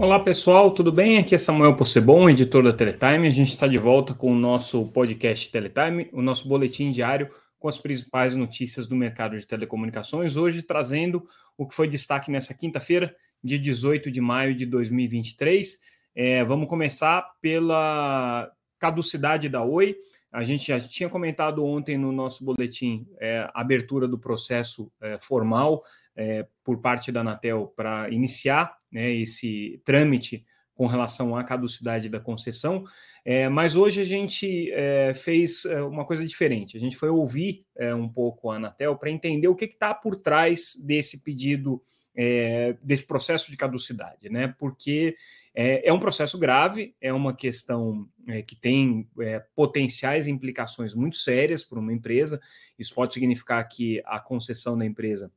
Olá 0.00 0.18
pessoal, 0.18 0.70
tudo 0.70 0.90
bem? 0.90 1.18
Aqui 1.18 1.34
é 1.34 1.38
Samuel 1.38 1.76
Possebon, 1.76 2.30
editor 2.30 2.64
da 2.64 2.72
Teletime. 2.72 3.26
A 3.26 3.30
gente 3.30 3.50
está 3.50 3.66
de 3.66 3.76
volta 3.76 4.14
com 4.14 4.32
o 4.32 4.34
nosso 4.34 4.86
podcast 4.86 5.52
Teletime, 5.52 6.08
o 6.10 6.22
nosso 6.22 6.48
boletim 6.48 6.90
diário 6.90 7.30
com 7.58 7.68
as 7.68 7.76
principais 7.76 8.34
notícias 8.34 8.86
do 8.86 8.96
mercado 8.96 9.38
de 9.38 9.46
telecomunicações. 9.46 10.38
Hoje 10.38 10.62
trazendo 10.62 11.28
o 11.54 11.66
que 11.66 11.74
foi 11.74 11.86
destaque 11.86 12.30
nessa 12.30 12.54
quinta-feira, 12.54 13.14
dia 13.44 13.58
18 13.58 14.10
de 14.10 14.22
maio 14.22 14.54
de 14.54 14.64
2023. 14.64 15.78
É, 16.14 16.42
vamos 16.44 16.66
começar 16.66 17.34
pela 17.38 18.50
caducidade 18.78 19.50
da 19.50 19.62
Oi. 19.62 19.96
A 20.32 20.42
gente 20.42 20.68
já 20.68 20.80
tinha 20.80 21.10
comentado 21.10 21.62
ontem 21.62 21.98
no 21.98 22.10
nosso 22.10 22.42
boletim 22.42 23.06
é, 23.20 23.40
a 23.52 23.60
abertura 23.60 24.08
do 24.08 24.18
processo 24.18 24.90
é, 24.98 25.18
formal 25.20 25.82
é, 26.16 26.46
por 26.64 26.80
parte 26.80 27.10
da 27.10 27.20
Anatel 27.20 27.72
para 27.76 28.10
iniciar 28.10 28.76
né, 28.90 29.10
esse 29.12 29.80
trâmite 29.84 30.44
com 30.80 30.86
relação 30.86 31.36
à 31.36 31.44
caducidade 31.44 32.08
da 32.08 32.18
concessão, 32.18 32.84
é, 33.22 33.50
mas 33.50 33.76
hoje 33.76 34.00
a 34.00 34.04
gente 34.04 34.72
é, 34.72 35.12
fez 35.12 35.66
é, 35.66 35.82
uma 35.82 36.06
coisa 36.06 36.24
diferente. 36.24 36.74
A 36.74 36.80
gente 36.80 36.96
foi 36.96 37.10
ouvir 37.10 37.66
é, 37.76 37.94
um 37.94 38.08
pouco 38.08 38.50
a 38.50 38.56
Anatel 38.56 38.96
para 38.96 39.10
entender 39.10 39.46
o 39.46 39.54
que 39.54 39.66
está 39.66 39.92
por 39.92 40.16
trás 40.16 40.72
desse 40.82 41.22
pedido, 41.22 41.82
é, 42.14 42.78
desse 42.82 43.06
processo 43.06 43.50
de 43.50 43.58
caducidade, 43.58 44.30
né? 44.30 44.54
Porque 44.58 45.16
é, 45.54 45.86
é 45.86 45.92
um 45.92 46.00
processo 46.00 46.38
grave, 46.38 46.94
é 46.98 47.12
uma 47.12 47.36
questão 47.36 48.08
que 48.46 48.56
tem 48.56 49.06
potenciais 49.54 50.26
implicações 50.26 50.94
muito 50.94 51.16
sérias 51.16 51.62
para 51.62 51.78
uma 51.78 51.92
empresa. 51.92 52.40
Isso 52.78 52.94
pode 52.94 53.12
significar 53.12 53.62
que 53.68 54.00
a 54.06 54.18
concessão 54.18 54.78
da 54.78 54.86
empresa, 54.86 55.30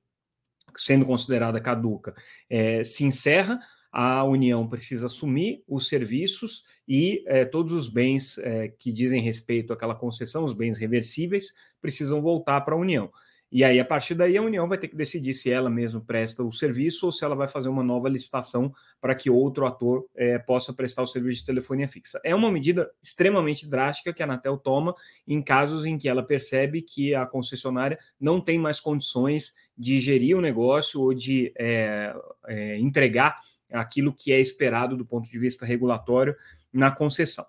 sendo 0.78 1.06
considerada 1.06 1.60
caduca, 1.60 2.16
é, 2.50 2.84
se 2.84 3.04
encerra. 3.04 3.60
A 3.92 4.24
União 4.24 4.68
precisa 4.68 5.06
assumir 5.06 5.64
os 5.68 5.88
serviços 5.88 6.64
e 6.88 7.24
é, 7.28 7.46
todos 7.46 7.74
os 7.74 7.88
bens 7.88 8.38
é, 8.40 8.68
que 8.68 8.92
dizem 8.92 9.22
respeito 9.22 9.72
àquela 9.72 9.94
concessão, 9.94 10.44
os 10.44 10.54
bens 10.54 10.78
reversíveis, 10.78 11.54
precisam 11.82 12.22
voltar 12.22 12.62
para 12.62 12.74
a 12.74 12.78
União. 12.78 13.12
E 13.56 13.64
aí, 13.64 13.80
a 13.80 13.86
partir 13.86 14.16
daí, 14.16 14.36
a 14.36 14.42
União 14.42 14.68
vai 14.68 14.80
ter 14.80 14.88
que 14.88 14.96
decidir 14.96 15.32
se 15.36 15.52
ela 15.52 15.70
mesma 15.70 16.02
presta 16.02 16.44
o 16.44 16.52
serviço 16.52 17.06
ou 17.06 17.12
se 17.12 17.24
ela 17.24 17.36
vai 17.36 17.48
fazer 17.48 17.70
uma 17.70 17.84
nova 17.84 18.10
licitação 18.10 18.74
para 19.00 19.14
que 19.14 19.30
outro 19.30 19.68
ator 19.68 20.08
é, 20.16 20.40
possa 20.40 20.74
prestar 20.74 21.04
o 21.04 21.08
serviço 21.08 21.42
de 21.42 21.46
telefonia 21.46 21.88
fixa. 21.88 22.20
É 22.26 22.34
uma 22.34 22.52
medida 22.52 22.90
extremamente 23.00 23.70
drástica 23.70 24.12
que 24.12 24.24
a 24.24 24.26
Anatel 24.26 24.58
toma 24.58 24.96
em 25.28 25.40
casos 25.40 25.86
em 25.86 26.00
que 26.00 26.10
ela 26.10 26.24
percebe 26.24 26.82
que 26.82 27.14
a 27.14 27.28
concessionária 27.28 28.00
não 28.20 28.42
tem 28.42 28.58
mais 28.58 28.80
condições 28.80 29.54
de 29.78 30.00
gerir 30.00 30.36
o 30.36 30.42
negócio 30.42 31.00
ou 31.00 31.14
de 31.14 31.54
é, 31.56 32.12
é, 32.48 32.80
entregar 32.80 33.38
aquilo 33.72 34.12
que 34.12 34.34
é 34.34 34.40
esperado 34.40 34.98
do 34.98 35.06
ponto 35.06 35.30
de 35.30 35.38
vista 35.38 35.64
regulatório 35.64 36.36
na 36.74 36.90
concessão. 36.90 37.46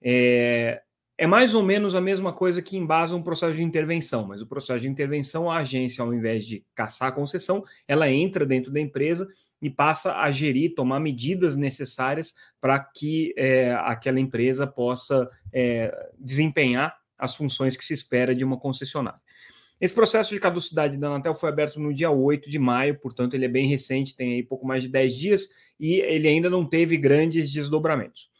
É, 0.00 0.80
é 1.22 1.26
mais 1.26 1.54
ou 1.54 1.62
menos 1.62 1.94
a 1.94 2.00
mesma 2.00 2.32
coisa 2.32 2.60
que 2.60 2.76
embasa 2.76 3.14
um 3.14 3.22
processo 3.22 3.54
de 3.54 3.62
intervenção, 3.62 4.26
mas 4.26 4.42
o 4.42 4.46
processo 4.46 4.80
de 4.80 4.88
intervenção, 4.88 5.48
a 5.48 5.58
agência, 5.58 6.02
ao 6.02 6.12
invés 6.12 6.44
de 6.44 6.64
caçar 6.74 7.10
a 7.10 7.12
concessão, 7.12 7.62
ela 7.86 8.10
entra 8.10 8.44
dentro 8.44 8.72
da 8.72 8.80
empresa 8.80 9.28
e 9.60 9.70
passa 9.70 10.16
a 10.16 10.28
gerir, 10.32 10.74
tomar 10.74 10.98
medidas 10.98 11.56
necessárias 11.56 12.34
para 12.60 12.76
que 12.80 13.32
é, 13.36 13.72
aquela 13.72 14.18
empresa 14.18 14.66
possa 14.66 15.30
é, 15.52 15.96
desempenhar 16.18 16.92
as 17.16 17.36
funções 17.36 17.76
que 17.76 17.84
se 17.84 17.94
espera 17.94 18.34
de 18.34 18.42
uma 18.42 18.58
concessionária. 18.58 19.20
Esse 19.80 19.94
processo 19.94 20.34
de 20.34 20.40
caducidade 20.40 20.96
da 20.96 21.06
Anatel 21.06 21.34
foi 21.34 21.50
aberto 21.50 21.78
no 21.78 21.94
dia 21.94 22.10
8 22.10 22.50
de 22.50 22.58
maio, 22.58 22.98
portanto, 22.98 23.34
ele 23.34 23.44
é 23.44 23.48
bem 23.48 23.68
recente, 23.68 24.16
tem 24.16 24.32
aí 24.32 24.42
pouco 24.42 24.66
mais 24.66 24.82
de 24.82 24.88
10 24.88 25.14
dias, 25.14 25.48
e 25.78 26.00
ele 26.00 26.26
ainda 26.26 26.50
não 26.50 26.66
teve 26.66 26.96
grandes 26.96 27.48
desdobramentos 27.52 28.31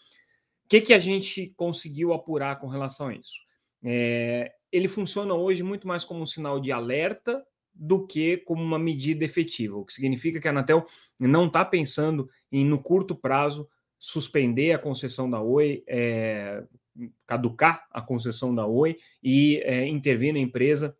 que, 0.73 0.81
que 0.81 0.95
a 0.95 0.99
gente 0.99 1.53
conseguiu 1.55 2.15
apurar 2.15 2.59
com 2.59 2.67
relação 2.67 3.09
a 3.09 3.15
isso? 3.15 3.39
É, 3.85 4.55
ele 4.71 4.89
funciona 4.89 5.35
hoje 5.35 5.63
muito 5.63 5.87
mais 5.87 6.03
como 6.03 6.23
um 6.23 6.27
sinal 6.27 6.59
de 6.59 6.73
alerta 6.73 7.45
do 7.75 8.07
que 8.07 8.39
como 8.39 8.63
uma 8.63 8.79
medida 8.79 9.23
efetiva, 9.23 9.77
o 9.77 9.85
que 9.85 9.93
significa 9.93 10.41
que 10.41 10.49
a 10.49 10.51
Anatel 10.51 10.87
não 11.19 11.47
está 11.47 11.63
pensando 11.63 12.27
em, 12.51 12.65
no 12.65 12.83
curto 12.83 13.15
prazo, 13.15 13.69
suspender 13.99 14.73
a 14.73 14.79
concessão 14.79 15.29
da 15.31 15.43
Oi, 15.43 15.85
é, 15.87 16.65
caducar 17.27 17.87
a 17.91 18.01
concessão 18.01 18.55
da 18.55 18.67
Oi 18.67 18.97
e 19.23 19.59
é, 19.65 19.87
intervir 19.87 20.33
na 20.33 20.39
empresa, 20.39 20.97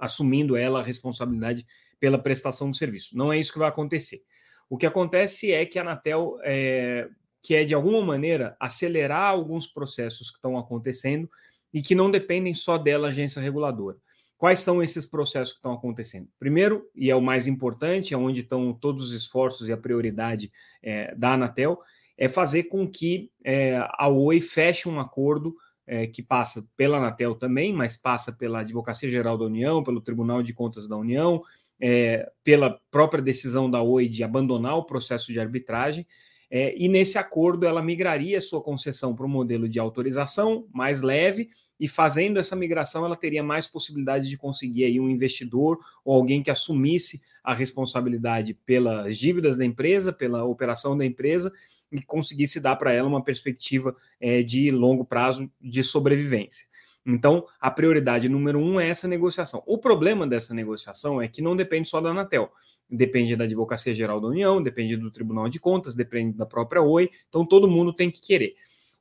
assumindo 0.00 0.56
ela 0.56 0.80
a 0.80 0.84
responsabilidade 0.84 1.64
pela 2.00 2.18
prestação 2.18 2.68
do 2.68 2.76
serviço. 2.76 3.16
Não 3.16 3.32
é 3.32 3.38
isso 3.38 3.52
que 3.52 3.58
vai 3.60 3.68
acontecer. 3.68 4.20
O 4.68 4.76
que 4.76 4.86
acontece 4.86 5.52
é 5.52 5.64
que 5.64 5.78
a 5.78 5.82
Anatel 5.82 6.38
é, 6.42 7.08
que 7.42 7.54
é, 7.54 7.64
de 7.64 7.74
alguma 7.74 8.02
maneira, 8.02 8.56
acelerar 8.60 9.30
alguns 9.30 9.66
processos 9.66 10.30
que 10.30 10.36
estão 10.36 10.58
acontecendo 10.58 11.28
e 11.72 11.80
que 11.80 11.94
não 11.94 12.10
dependem 12.10 12.54
só 12.54 12.76
dela, 12.76 13.08
agência 13.08 13.40
reguladora. 13.40 13.96
Quais 14.36 14.60
são 14.60 14.82
esses 14.82 15.04
processos 15.04 15.52
que 15.52 15.58
estão 15.58 15.72
acontecendo? 15.72 16.26
Primeiro, 16.38 16.88
e 16.94 17.10
é 17.10 17.14
o 17.14 17.20
mais 17.20 17.46
importante, 17.46 18.14
é 18.14 18.16
onde 18.16 18.40
estão 18.40 18.72
todos 18.72 19.08
os 19.08 19.12
esforços 19.12 19.68
e 19.68 19.72
a 19.72 19.76
prioridade 19.76 20.50
é, 20.82 21.14
da 21.14 21.34
Anatel, 21.34 21.78
é 22.16 22.28
fazer 22.28 22.64
com 22.64 22.88
que 22.88 23.30
é, 23.44 23.76
a 23.92 24.08
Oi 24.08 24.40
feche 24.40 24.88
um 24.88 24.98
acordo 24.98 25.54
é, 25.86 26.06
que 26.06 26.22
passa 26.22 26.66
pela 26.76 26.98
Anatel 26.98 27.34
também, 27.34 27.72
mas 27.72 27.96
passa 27.96 28.32
pela 28.32 28.60
Advocacia 28.60 29.10
Geral 29.10 29.36
da 29.36 29.44
União, 29.44 29.82
pelo 29.82 30.00
Tribunal 30.00 30.42
de 30.42 30.54
Contas 30.54 30.88
da 30.88 30.96
União, 30.96 31.42
é, 31.80 32.30
pela 32.44 32.80
própria 32.90 33.22
decisão 33.22 33.70
da 33.70 33.82
Oi 33.82 34.08
de 34.08 34.22
abandonar 34.22 34.76
o 34.76 34.84
processo 34.84 35.32
de 35.32 35.40
arbitragem, 35.40 36.06
é, 36.50 36.74
e 36.76 36.88
nesse 36.88 37.16
acordo, 37.16 37.64
ela 37.64 37.80
migraria 37.80 38.40
sua 38.40 38.60
concessão 38.60 39.14
para 39.14 39.24
um 39.24 39.28
modelo 39.28 39.68
de 39.68 39.78
autorização 39.78 40.66
mais 40.72 41.00
leve, 41.00 41.48
e 41.78 41.86
fazendo 41.88 42.38
essa 42.38 42.56
migração, 42.56 43.06
ela 43.06 43.16
teria 43.16 43.42
mais 43.42 43.66
possibilidades 43.66 44.28
de 44.28 44.36
conseguir 44.36 44.84
aí 44.84 45.00
um 45.00 45.08
investidor 45.08 45.78
ou 46.04 46.14
alguém 46.14 46.42
que 46.42 46.50
assumisse 46.50 47.22
a 47.42 47.54
responsabilidade 47.54 48.52
pelas 48.52 49.16
dívidas 49.16 49.56
da 49.56 49.64
empresa, 49.64 50.12
pela 50.12 50.44
operação 50.44 50.98
da 50.98 51.06
empresa, 51.06 51.50
e 51.90 52.02
conseguisse 52.02 52.60
dar 52.60 52.76
para 52.76 52.92
ela 52.92 53.08
uma 53.08 53.24
perspectiva 53.24 53.96
é, 54.20 54.42
de 54.42 54.70
longo 54.70 55.04
prazo 55.04 55.50
de 55.60 55.82
sobrevivência. 55.82 56.66
Então, 57.06 57.46
a 57.58 57.70
prioridade 57.70 58.28
número 58.28 58.58
um 58.58 58.78
é 58.78 58.88
essa 58.88 59.08
negociação. 59.08 59.62
O 59.66 59.78
problema 59.78 60.26
dessa 60.26 60.52
negociação 60.52 61.22
é 61.22 61.28
que 61.28 61.40
não 61.40 61.56
depende 61.56 61.88
só 61.88 62.00
da 62.00 62.10
Anatel, 62.10 62.52
depende 62.90 63.36
da 63.36 63.44
Advocacia 63.44 63.94
Geral 63.94 64.20
da 64.20 64.28
União, 64.28 64.62
depende 64.62 64.96
do 64.96 65.10
Tribunal 65.10 65.48
de 65.48 65.60
Contas, 65.60 65.94
depende 65.94 66.36
da 66.36 66.44
própria 66.44 66.82
Oi, 66.82 67.10
então 67.28 67.44
todo 67.44 67.68
mundo 67.68 67.92
tem 67.92 68.10
que 68.10 68.20
querer. 68.20 68.54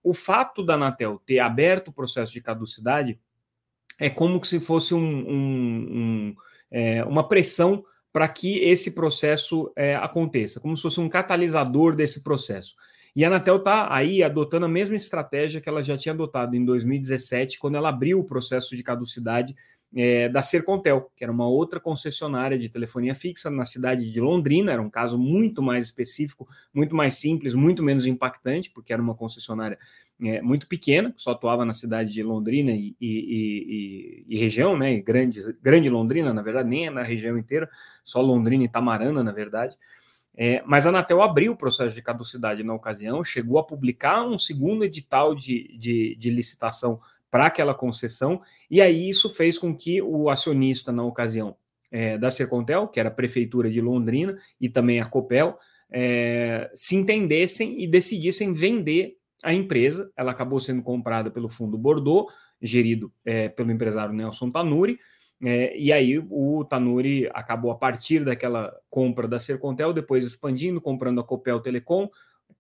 O 0.04 0.14
fato 0.14 0.64
da 0.64 0.76
Anatel 0.76 1.22
ter 1.26 1.40
aberto 1.40 1.90
o 1.90 1.94
processo 1.94 2.32
de 2.32 2.42
caducidade 2.42 3.20
é 4.00 4.10
como 4.10 4.44
se 4.46 4.60
fosse 4.60 4.94
um, 4.94 5.00
um, 5.00 5.88
um, 5.92 6.36
é, 6.72 7.04
uma 7.04 7.28
pressão 7.28 7.84
para 8.12 8.28
que 8.28 8.60
esse 8.60 8.96
processo 8.96 9.72
é, 9.76 9.96
aconteça, 9.96 10.60
como 10.60 10.76
se 10.76 10.84
fosse 10.84 11.00
um 11.00 11.10
catalisador 11.10 11.96
desse 11.96 12.24
processo. 12.24 12.76
E 13.16 13.24
a 13.24 13.28
Anatel 13.28 13.58
está 13.58 13.94
aí 13.94 14.24
adotando 14.24 14.66
a 14.66 14.70
mesma 14.70 14.96
estratégia 14.96 15.60
que 15.60 15.68
ela 15.68 15.84
já 15.84 15.98
tinha 15.98 16.14
adotado 16.14 16.56
em 16.56 16.64
2017, 16.64 17.60
quando 17.60 17.76
ela 17.76 17.90
abriu 17.90 18.20
o 18.20 18.24
processo 18.24 18.76
de 18.76 18.84
caducidade 18.84 19.56
é, 19.96 20.30
da 20.30 20.42
Sercontel, 20.42 21.12
que 21.16 21.24
era 21.24 21.32
uma 21.32 21.48
outra 21.48 21.80
concessionária 21.80 22.58
de 22.58 22.70
telefonia 22.70 23.16
fixa 23.16 23.50
na 23.50 23.66
cidade 23.66 24.12
de 24.12 24.22
Londrina, 24.22 24.72
era 24.72 24.82
um 24.82 24.90
caso 24.90 25.18
muito 25.18 25.62
mais 25.62 25.86
específico, 25.86 26.48
muito 26.74 26.96
mais 26.96 27.16
simples, 27.16 27.56
muito 27.56 27.82
menos 27.82 28.06
impactante, 28.06 28.70
porque 28.70 28.94
era 28.94 29.02
uma 29.02 29.16
concessionária 29.16 29.80
é, 30.22 30.42
muito 30.42 30.68
pequena, 30.68 31.12
que 31.12 31.22
só 31.22 31.32
atuava 31.32 31.66
na 31.66 31.74
cidade 31.74 32.12
de 32.12 32.22
Londrina 32.22 32.72
e, 32.72 32.96
e, 33.00 34.26
e, 34.28 34.36
e 34.36 34.38
região, 34.38 34.78
né? 34.78 35.00
Grande, 35.00 35.40
grande 35.62 35.90
Londrina, 35.90 36.34
na 36.34 36.42
verdade, 36.42 36.70
nem 36.70 36.88
é 36.88 36.90
na 36.90 37.04
região 37.04 37.38
inteira, 37.38 37.70
só 38.04 38.22
Londrina 38.22 38.66
e 38.66 38.70
Tamarana, 38.70 39.24
na 39.24 39.32
verdade. 39.32 39.76
É, 40.36 40.62
mas 40.66 40.86
a 40.86 40.90
Anatel 40.90 41.22
abriu 41.22 41.54
o 41.54 41.58
processo 41.58 41.96
de 41.96 42.02
caducidade 42.02 42.64
na 42.64 42.74
ocasião, 42.74 43.24
chegou 43.24 43.60
a 43.60 43.64
publicar 43.64 44.24
um 44.24 44.38
segundo 44.38 44.86
edital 44.86 45.34
de, 45.34 45.76
de, 45.78 46.16
de 46.16 46.30
licitação 46.30 47.02
para 47.32 47.46
aquela 47.46 47.74
concessão, 47.74 48.42
e 48.70 48.82
aí 48.82 49.08
isso 49.08 49.30
fez 49.30 49.58
com 49.58 49.76
que 49.76 50.02
o 50.02 50.30
acionista, 50.30 50.92
na 50.92 51.04
ocasião 51.04 51.56
é, 51.92 52.18
da 52.18 52.32
Sercontel, 52.32 52.88
que 52.88 53.00
era 53.00 53.10
a 53.10 53.14
Prefeitura 53.14 53.70
de 53.70 53.82
Londrina, 53.82 54.38
e 54.60 54.70
também 54.70 55.00
a 55.00 55.06
Copel, 55.06 55.58
é, 55.92 56.70
se 56.74 56.96
entendessem 56.96 57.82
e 57.82 57.88
decidissem 57.88 58.54
vender 58.54 59.18
a 59.44 59.54
empresa. 59.54 60.12
Ela 60.16 60.32
acabou 60.32 60.60
sendo 60.60 60.82
comprada 60.82 61.32
pelo 61.32 61.50
fundo 61.50 61.78
Bordeaux, 61.78 62.32
gerido 62.62 63.12
é, 63.24 63.48
pelo 63.48 63.72
empresário 63.72 64.14
Nelson 64.14 64.52
Tanuri, 64.52 65.00
é, 65.42 65.78
e 65.78 65.94
aí 65.94 66.20
o 66.30 66.66
Tanuri 66.66 67.30
acabou 67.34 67.72
a 67.72 67.76
partir 67.76 68.26
daquela 68.26 68.76
compra 68.90 69.28
da 69.28 69.40
Sercontel, 69.40 69.94
depois 69.94 70.26
expandindo, 70.26 70.82
comprando 70.82 71.22
a 71.22 71.24
Copel 71.24 71.62
Telecom, 71.62 72.10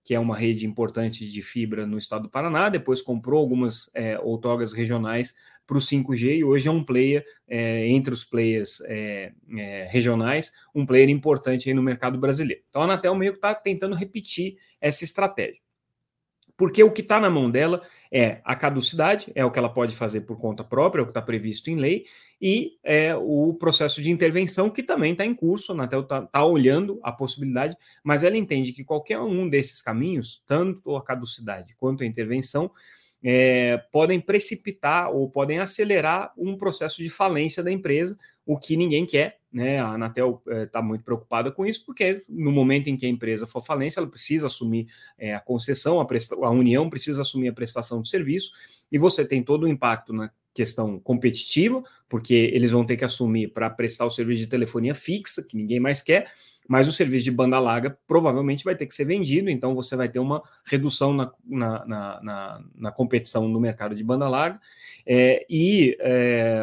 que 0.03 0.13
é 0.15 0.19
uma 0.19 0.36
rede 0.36 0.65
importante 0.65 1.30
de 1.30 1.41
fibra 1.41 1.86
no 1.86 1.97
estado 1.97 2.24
do 2.24 2.30
Paraná, 2.30 2.69
depois 2.69 3.01
comprou 3.01 3.39
algumas 3.39 3.89
é, 3.94 4.18
outorgas 4.19 4.74
regionais 4.74 5.36
para 5.68 5.77
o 5.77 5.81
5G 5.81 6.38
e 6.38 6.44
hoje 6.44 6.68
é 6.68 6.71
um 6.71 6.83
player, 6.83 7.24
é, 7.47 7.88
entre 7.88 8.12
os 8.12 8.25
players 8.25 8.81
é, 8.86 9.31
é, 9.56 9.88
regionais, 9.91 10.51
um 10.74 10.83
player 10.86 11.09
importante 11.09 11.71
no 11.74 11.83
mercado 11.83 12.18
brasileiro. 12.18 12.63
Então 12.69 12.81
a 12.81 12.86
Anatel 12.86 13.13
meio 13.13 13.33
que 13.33 13.38
está 13.38 13.53
tentando 13.53 13.95
repetir 13.95 14.57
essa 14.81 15.03
estratégia. 15.03 15.62
Porque 16.59 16.83
o 16.83 16.91
que 16.91 17.00
está 17.00 17.21
na 17.21 17.29
mão 17.29 17.50
dela 17.50 17.81
é 18.11 18.41
a 18.44 18.53
caducidade, 18.53 19.31
é 19.33 19.45
o 19.45 19.50
que 19.50 19.57
ela 19.57 19.69
pode 19.69 19.95
fazer 19.95 20.21
por 20.21 20.38
conta 20.38 20.61
própria, 20.61 21.00
é 21.00 21.03
o 21.03 21.06
que 21.06 21.11
está 21.11 21.21
previsto 21.21 21.69
em 21.69 21.77
lei, 21.77 22.03
e 22.41 22.73
é 22.83 23.15
o 23.15 23.53
processo 23.53 24.01
de 24.01 24.11
intervenção 24.11 24.69
que 24.69 24.83
também 24.83 25.13
está 25.13 25.25
em 25.25 25.33
curso, 25.33 25.71
a 25.71 25.75
Anatel 25.75 26.01
está 26.01 26.23
tá 26.23 26.44
olhando 26.44 27.00
a 27.01 27.13
possibilidade, 27.13 27.77
mas 28.03 28.25
ela 28.25 28.35
entende 28.35 28.73
que 28.73 28.83
qualquer 28.83 29.21
um 29.21 29.47
desses 29.47 29.81
caminhos, 29.81 30.44
tanto 30.45 30.97
a 30.97 31.01
caducidade 31.01 31.73
quanto 31.77 32.03
a 32.03 32.06
intervenção, 32.06 32.69
é, 33.23 33.77
podem 33.89 34.19
precipitar 34.19 35.15
ou 35.15 35.29
podem 35.29 35.59
acelerar 35.59 36.33
um 36.38 36.57
processo 36.57 37.01
de 37.01 37.09
falência 37.09 37.63
da 37.63 37.71
empresa, 37.71 38.19
o 38.45 38.59
que 38.59 38.75
ninguém 38.75 39.05
quer. 39.05 39.38
Né? 39.51 39.80
A 39.80 39.94
Anatel 39.94 40.42
está 40.48 40.80
é, 40.80 40.81
muito 40.81 41.04
preocupada 41.04 41.51
com 41.51 41.66
isso, 41.66 41.84
porque 41.86 42.22
no 42.30 42.51
momento 42.51 42.88
em 42.88 42.96
que 42.96 43.06
a 43.06 43.10
empresa 43.10 43.48
for 43.48 43.62
falência, 43.62 44.00
ela 44.00 44.07
precisa 44.07 44.48
assumir 44.48 44.88
é, 45.18 45.34
a 45.34 45.40
concessão, 45.40 46.00
a, 46.00 46.06
presta 46.06 46.36
a 46.36 46.50
União 46.51 46.90
precisa 46.90 47.22
assumir 47.22 47.50
a 47.50 47.54
prestação 47.54 48.01
de 48.01 48.10
serviço, 48.10 48.51
e 48.92 48.98
você 48.98 49.25
tem 49.25 49.44
todo 49.44 49.63
o 49.63 49.68
impacto 49.68 50.13
na 50.13 50.31
questão 50.54 51.00
competitiva, 51.00 51.84
porque 52.07 52.34
eles 52.34 52.72
vão 52.72 52.84
ter 52.84 52.98
que 52.98 53.06
assumir 53.06 53.50
para 53.50 53.69
prestar 53.69 54.06
o 54.06 54.12
serviço 54.12 54.42
de 54.42 54.48
telefonia 54.48 54.94
fixa, 54.94 55.44
que 55.44 55.56
ninguém 55.56 55.80
mais 55.80 56.01
quer, 56.01 56.31
mas 56.68 56.88
o 56.88 56.92
serviço 56.92 57.25
de 57.25 57.31
banda 57.31 57.60
larga 57.60 57.98
provavelmente 58.07 58.63
vai 58.63 58.75
ter 58.75 58.86
que 58.86 58.94
ser 58.94 59.06
vendido, 59.06 59.50
então 59.50 59.74
você 59.74 59.96
vai 59.96 60.07
ter 60.07 60.19
uma 60.19 60.44
redução 60.63 61.13
na, 61.13 61.31
na, 61.44 61.86
na, 61.86 62.63
na 62.75 62.92
competição 62.92 63.48
no 63.48 63.60
mercado 63.60 63.96
de 63.96 64.04
banda 64.04 64.30
larga, 64.30 64.60
é, 65.06 65.46
e 65.50 65.98
é, 66.00 66.62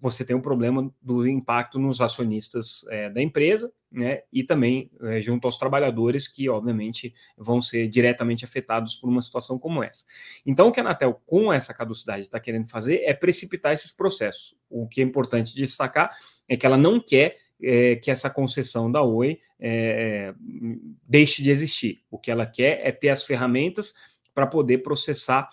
você 0.00 0.24
tem 0.24 0.34
o 0.34 0.38
um 0.38 0.42
problema 0.42 0.92
do 1.02 1.26
impacto 1.26 1.78
nos 1.78 2.00
acionistas 2.00 2.84
é, 2.88 3.10
da 3.10 3.20
empresa, 3.20 3.72
né, 3.90 4.22
e 4.32 4.44
também 4.44 4.90
é, 5.02 5.20
junto 5.20 5.46
aos 5.46 5.58
trabalhadores 5.58 6.28
que, 6.28 6.48
obviamente, 6.48 7.14
vão 7.36 7.60
ser 7.60 7.88
diretamente 7.88 8.44
afetados 8.44 8.94
por 8.94 9.08
uma 9.08 9.22
situação 9.22 9.58
como 9.58 9.82
essa. 9.82 10.04
Então, 10.46 10.68
o 10.68 10.72
que 10.72 10.78
a 10.78 10.82
Anatel, 10.82 11.20
com 11.26 11.52
essa 11.52 11.74
caducidade, 11.74 12.22
está 12.22 12.38
querendo 12.38 12.68
fazer 12.68 13.02
é 13.04 13.12
precipitar 13.12 13.72
esses 13.72 13.90
processos. 13.90 14.54
O 14.70 14.86
que 14.86 15.00
é 15.00 15.04
importante 15.04 15.54
destacar 15.54 16.16
é 16.46 16.56
que 16.56 16.66
ela 16.66 16.76
não 16.76 17.00
quer 17.00 17.36
é, 17.60 17.96
que 17.96 18.10
essa 18.10 18.30
concessão 18.30 18.90
da 18.90 19.02
Oi 19.02 19.40
deixe 21.02 21.42
de 21.42 21.50
existir. 21.50 22.02
O 22.08 22.18
que 22.18 22.30
ela 22.30 22.46
quer 22.46 22.80
é 22.86 22.92
ter 22.92 23.08
as 23.08 23.24
ferramentas 23.24 23.92
para 24.32 24.46
poder 24.46 24.78
processar, 24.78 25.48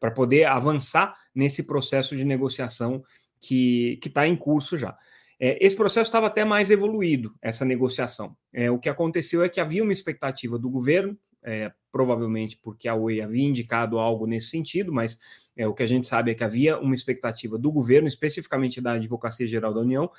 para 0.00 0.10
poder 0.10 0.44
avançar 0.44 1.14
nesse 1.34 1.66
processo 1.66 2.16
de 2.16 2.24
negociação 2.24 3.04
que 3.40 3.98
está 4.04 4.26
em 4.26 4.36
curso 4.36 4.76
já. 4.76 4.96
É, 5.40 5.56
esse 5.64 5.74
processo 5.74 6.08
estava 6.08 6.26
até 6.26 6.44
mais 6.44 6.70
evoluído, 6.70 7.34
essa 7.40 7.64
negociação. 7.64 8.36
É, 8.52 8.70
o 8.70 8.78
que 8.78 8.90
aconteceu 8.90 9.42
é 9.42 9.48
que 9.48 9.58
havia 9.58 9.82
uma 9.82 9.92
expectativa 9.92 10.58
do 10.58 10.68
governo, 10.68 11.16
é, 11.42 11.72
provavelmente 11.90 12.58
porque 12.62 12.86
a 12.86 12.94
Oi 12.94 13.22
havia 13.22 13.42
indicado 13.42 13.98
algo 13.98 14.26
nesse 14.26 14.48
sentido, 14.48 14.92
mas 14.92 15.18
é, 15.56 15.66
o 15.66 15.72
que 15.72 15.82
a 15.82 15.86
gente 15.86 16.06
sabe 16.06 16.30
é 16.30 16.34
que 16.34 16.44
havia 16.44 16.78
uma 16.78 16.94
expectativa 16.94 17.56
do 17.56 17.72
governo, 17.72 18.06
especificamente 18.06 18.82
da 18.82 18.92
Advocacia 18.92 19.46
Geral 19.46 19.72
da 19.72 19.80
União, 19.80 20.10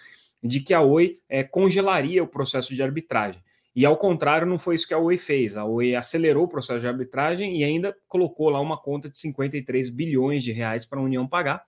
de 0.44 0.60
que 0.60 0.74
a 0.74 0.82
Oi 0.82 1.20
é, 1.30 1.44
congelaria 1.44 2.24
o 2.24 2.28
processo 2.28 2.74
de 2.74 2.82
arbitragem. 2.82 3.44
E 3.76 3.86
ao 3.86 3.96
contrário, 3.96 4.48
não 4.48 4.58
foi 4.58 4.76
isso 4.76 4.88
que 4.88 4.94
a 4.94 4.98
Oi 4.98 5.18
fez. 5.18 5.56
A 5.56 5.64
Oi 5.66 5.96
acelerou 5.96 6.46
o 6.46 6.48
processo 6.48 6.82
de 6.82 6.88
arbitragem 6.88 7.58
e 7.58 7.64
ainda 7.64 7.96
colocou 8.08 8.50
lá 8.50 8.60
uma 8.60 8.78
conta 8.78 9.08
de 9.08 9.20
53 9.20 9.90
bilhões 9.92 10.44
de 10.44 10.52
reais 10.52 10.86
para 10.86 11.00
a 11.00 11.04
União 11.04 11.28
pagar. 11.28 11.64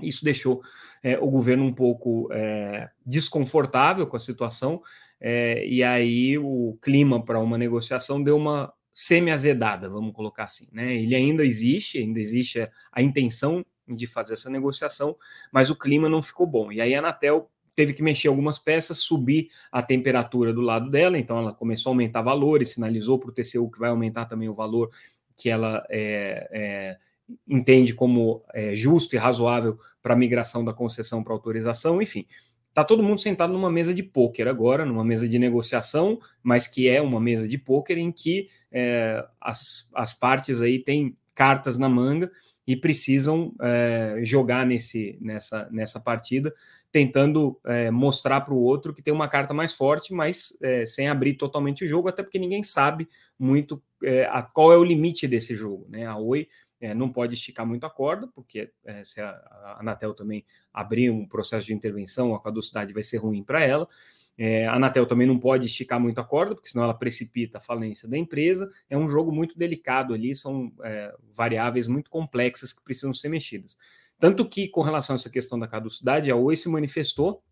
Isso 0.00 0.24
deixou 0.24 0.62
é, 1.02 1.18
o 1.18 1.30
governo 1.30 1.64
um 1.64 1.72
pouco 1.72 2.28
é, 2.32 2.88
desconfortável 3.04 4.06
com 4.06 4.16
a 4.16 4.20
situação, 4.20 4.82
é, 5.20 5.66
e 5.66 5.82
aí 5.82 6.38
o 6.38 6.76
clima 6.82 7.24
para 7.24 7.38
uma 7.38 7.56
negociação 7.56 8.22
deu 8.22 8.36
uma 8.36 8.72
semi-azedada, 8.92 9.88
vamos 9.88 10.12
colocar 10.12 10.44
assim. 10.44 10.68
Né? 10.72 10.94
Ele 10.94 11.14
ainda 11.14 11.44
existe, 11.44 11.98
ainda 11.98 12.20
existe 12.20 12.68
a 12.92 13.02
intenção 13.02 13.64
de 13.88 14.06
fazer 14.06 14.34
essa 14.34 14.48
negociação, 14.48 15.16
mas 15.52 15.68
o 15.70 15.76
clima 15.76 16.08
não 16.08 16.22
ficou 16.22 16.46
bom. 16.46 16.72
E 16.72 16.80
aí 16.80 16.94
a 16.94 17.00
Anatel 17.00 17.50
teve 17.74 17.92
que 17.92 18.02
mexer 18.02 18.28
algumas 18.28 18.58
peças, 18.58 18.98
subir 18.98 19.48
a 19.70 19.82
temperatura 19.82 20.52
do 20.52 20.60
lado 20.60 20.90
dela, 20.90 21.18
então 21.18 21.38
ela 21.38 21.52
começou 21.52 21.90
a 21.90 21.92
aumentar 21.92 22.22
valores, 22.22 22.70
sinalizou 22.70 23.18
para 23.18 23.30
o 23.30 23.32
TCU 23.32 23.70
que 23.70 23.78
vai 23.78 23.90
aumentar 23.90 24.26
também 24.26 24.48
o 24.48 24.54
valor 24.54 24.90
que 25.36 25.50
ela 25.50 25.84
é, 25.90 26.48
é, 26.52 26.96
entende 27.48 27.94
como 27.94 28.42
é, 28.52 28.74
justo 28.74 29.14
e 29.14 29.18
razoável 29.18 29.78
para 30.02 30.14
a 30.14 30.16
migração 30.16 30.64
da 30.64 30.72
concessão 30.72 31.22
para 31.22 31.32
autorização, 31.32 32.00
enfim. 32.00 32.26
Está 32.68 32.82
todo 32.82 33.02
mundo 33.02 33.20
sentado 33.20 33.52
numa 33.52 33.70
mesa 33.70 33.94
de 33.94 34.02
pôquer 34.02 34.48
agora, 34.48 34.84
numa 34.84 35.04
mesa 35.04 35.28
de 35.28 35.38
negociação, 35.38 36.18
mas 36.42 36.66
que 36.66 36.88
é 36.88 37.00
uma 37.00 37.20
mesa 37.20 37.46
de 37.48 37.56
pôquer 37.56 37.98
em 37.98 38.10
que 38.10 38.48
é, 38.72 39.24
as, 39.40 39.88
as 39.94 40.12
partes 40.12 40.60
aí 40.60 40.80
têm 40.80 41.16
cartas 41.34 41.78
na 41.78 41.88
manga 41.88 42.30
e 42.66 42.76
precisam 42.76 43.54
é, 43.60 44.20
jogar 44.22 44.66
nesse, 44.66 45.18
nessa, 45.20 45.68
nessa 45.70 46.00
partida 46.00 46.52
tentando 46.90 47.60
é, 47.64 47.90
mostrar 47.90 48.40
para 48.42 48.54
o 48.54 48.60
outro 48.60 48.94
que 48.94 49.02
tem 49.02 49.12
uma 49.12 49.26
carta 49.26 49.52
mais 49.52 49.72
forte, 49.72 50.14
mas 50.14 50.56
é, 50.62 50.86
sem 50.86 51.08
abrir 51.08 51.34
totalmente 51.34 51.84
o 51.84 51.88
jogo, 51.88 52.08
até 52.08 52.22
porque 52.22 52.38
ninguém 52.38 52.62
sabe 52.62 53.08
muito 53.36 53.82
é, 54.00 54.26
a, 54.26 54.42
qual 54.42 54.72
é 54.72 54.78
o 54.78 54.84
limite 54.84 55.26
desse 55.26 55.56
jogo. 55.56 55.86
Né? 55.88 56.06
A 56.06 56.16
Oi 56.16 56.46
é, 56.84 56.94
não 56.94 57.10
pode 57.10 57.32
esticar 57.32 57.64
muito 57.66 57.86
a 57.86 57.90
corda, 57.90 58.28
porque 58.34 58.70
é, 58.84 59.02
se 59.02 59.18
a, 59.18 59.30
a, 59.30 59.80
Anatel 59.80 60.12
também 60.12 60.44
abrir 60.70 61.08
um 61.08 61.26
processo 61.26 61.66
de 61.66 61.72
intervenção, 61.72 62.34
a 62.34 62.42
caducidade 62.42 62.92
vai 62.92 63.02
ser 63.02 63.16
ruim 63.16 63.42
para 63.42 63.64
ela. 63.64 63.88
É, 64.36 64.66
a 64.66 64.74
Anatel 64.74 65.06
também 65.06 65.26
não 65.26 65.38
pode 65.38 65.66
esticar 65.66 65.98
muito 65.98 66.20
a 66.20 66.24
corda, 66.24 66.54
porque 66.54 66.68
senão 66.68 66.84
ela 66.84 66.92
precipita 66.92 67.56
a 67.56 67.60
falência 67.60 68.06
da 68.06 68.18
empresa. 68.18 68.70
É 68.90 68.98
um 68.98 69.08
jogo 69.08 69.32
muito 69.32 69.56
delicado 69.56 70.12
ali, 70.12 70.36
são 70.36 70.70
variáveis 71.32 71.86
muito 71.86 72.10
complexas 72.10 72.70
que 72.70 72.82
precisam 72.82 73.14
ser 73.14 73.30
mexidas. 73.30 73.78
Tanto 74.18 74.46
que, 74.46 74.68
com 74.68 74.82
relação 74.82 75.14
a 75.14 75.16
essa 75.16 75.30
questão 75.30 75.58
da 75.58 75.66
caducidade, 75.66 76.30
a 76.30 76.36
Oi 76.36 76.54
se 76.54 76.68
manifestou, 76.68 77.42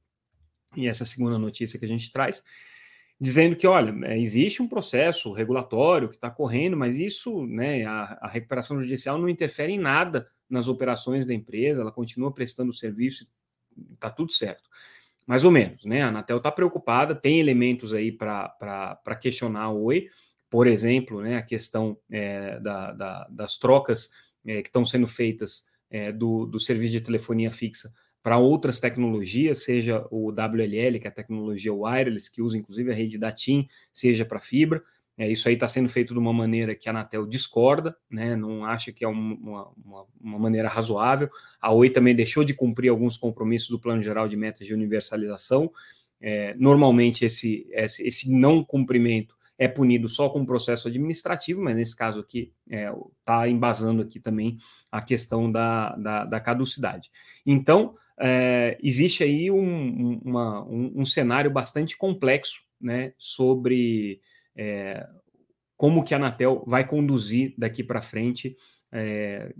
e 0.76 0.86
essa 0.86 1.04
é 1.04 1.06
segunda 1.06 1.38
notícia 1.38 1.78
que 1.78 1.86
a 1.86 1.88
gente 1.88 2.12
traz, 2.12 2.42
dizendo 3.22 3.54
que, 3.54 3.68
olha, 3.68 3.94
é, 4.08 4.18
existe 4.18 4.60
um 4.60 4.66
processo 4.66 5.30
regulatório 5.30 6.08
que 6.08 6.16
está 6.16 6.28
correndo, 6.28 6.76
mas 6.76 6.98
isso, 6.98 7.46
né, 7.46 7.84
a, 7.86 8.18
a, 8.20 8.28
recuperação 8.28 8.82
judicial 8.82 9.16
não 9.16 9.28
interfere 9.28 9.72
em 9.72 9.78
nada 9.78 10.28
nas 10.50 10.66
operações 10.66 11.24
da 11.24 11.32
empresa, 11.32 11.82
ela 11.82 11.92
continua 11.92 12.34
prestando 12.34 12.72
serviço, 12.72 13.24
está 13.94 14.10
tudo 14.10 14.32
certo. 14.32 14.68
Mais 15.24 15.44
ou 15.44 15.52
menos, 15.52 15.84
né? 15.84 16.02
A 16.02 16.08
Anatel 16.08 16.38
está 16.38 16.50
preocupada, 16.50 17.14
tem 17.14 17.38
elementos 17.38 17.94
aí 17.94 18.10
para 18.10 19.16
questionar 19.20 19.62
a 19.62 19.70
Oi, 19.70 20.08
por 20.50 20.66
exemplo, 20.66 21.22
né, 21.22 21.36
a 21.36 21.42
questão 21.42 21.96
é, 22.10 22.58
da, 22.58 22.90
da, 22.90 23.28
das 23.30 23.56
trocas 23.56 24.10
é, 24.44 24.62
que 24.62 24.68
estão 24.68 24.84
sendo 24.84 25.06
feitas 25.06 25.64
é, 25.88 26.10
do, 26.10 26.44
do 26.44 26.58
serviço 26.58 26.94
de 26.94 27.00
telefonia 27.00 27.52
fixa 27.52 27.92
para 28.22 28.38
outras 28.38 28.78
tecnologias, 28.78 29.64
seja 29.64 30.06
o 30.10 30.30
WLL, 30.30 31.00
que 31.00 31.06
é 31.06 31.08
a 31.08 31.12
tecnologia 31.12 31.72
wireless, 31.74 32.30
que 32.30 32.40
usa 32.40 32.56
inclusive 32.56 32.90
a 32.90 32.94
rede 32.94 33.18
da 33.18 33.32
TIM, 33.32 33.66
seja 33.92 34.24
para 34.24 34.40
fibra. 34.40 34.82
É, 35.18 35.30
isso 35.30 35.46
aí 35.46 35.54
está 35.54 35.68
sendo 35.68 35.88
feito 35.88 36.14
de 36.14 36.18
uma 36.18 36.32
maneira 36.32 36.74
que 36.74 36.88
a 36.88 36.92
Anatel 36.92 37.26
discorda, 37.26 37.94
né, 38.10 38.34
não 38.34 38.64
acha 38.64 38.92
que 38.92 39.04
é 39.04 39.08
uma, 39.08 39.70
uma, 39.76 40.06
uma, 40.20 40.38
maneira 40.38 40.68
razoável. 40.68 41.28
A 41.60 41.70
Oi 41.72 41.90
também 41.90 42.14
deixou 42.14 42.44
de 42.44 42.54
cumprir 42.54 42.88
alguns 42.88 43.16
compromissos 43.16 43.68
do 43.68 43.78
Plano 43.78 44.02
Geral 44.02 44.26
de 44.28 44.36
Metas 44.36 44.66
de 44.66 44.72
Universalização. 44.72 45.70
É, 46.20 46.54
normalmente, 46.54 47.24
esse, 47.24 47.66
esse, 47.72 48.06
esse 48.06 48.32
não 48.32 48.64
cumprimento 48.64 49.36
é 49.62 49.68
punido 49.68 50.08
só 50.08 50.28
com 50.28 50.44
processo 50.44 50.88
administrativo, 50.88 51.62
mas 51.62 51.76
nesse 51.76 51.94
caso 51.94 52.18
aqui 52.18 52.52
está 52.66 53.46
é, 53.46 53.50
embasando 53.50 54.02
aqui 54.02 54.18
também 54.18 54.56
a 54.90 55.00
questão 55.00 55.50
da, 55.52 55.94
da, 55.94 56.24
da 56.24 56.40
caducidade. 56.40 57.12
Então, 57.46 57.94
é, 58.18 58.76
existe 58.82 59.22
aí 59.22 59.52
um, 59.52 60.20
uma, 60.24 60.64
um, 60.64 60.92
um, 60.96 61.04
cenário 61.04 61.48
bastante 61.48 61.96
complexo 61.96 62.60
né, 62.80 63.14
sobre 63.16 64.20
é, 64.56 65.06
como 65.76 66.02
que 66.02 66.12
a 66.12 66.16
Anatel 66.16 66.64
vai 66.66 66.84
conduzir 66.84 67.54
daqui 67.56 67.84
para 67.84 68.02
frente 68.02 68.56
é, 68.92 69.52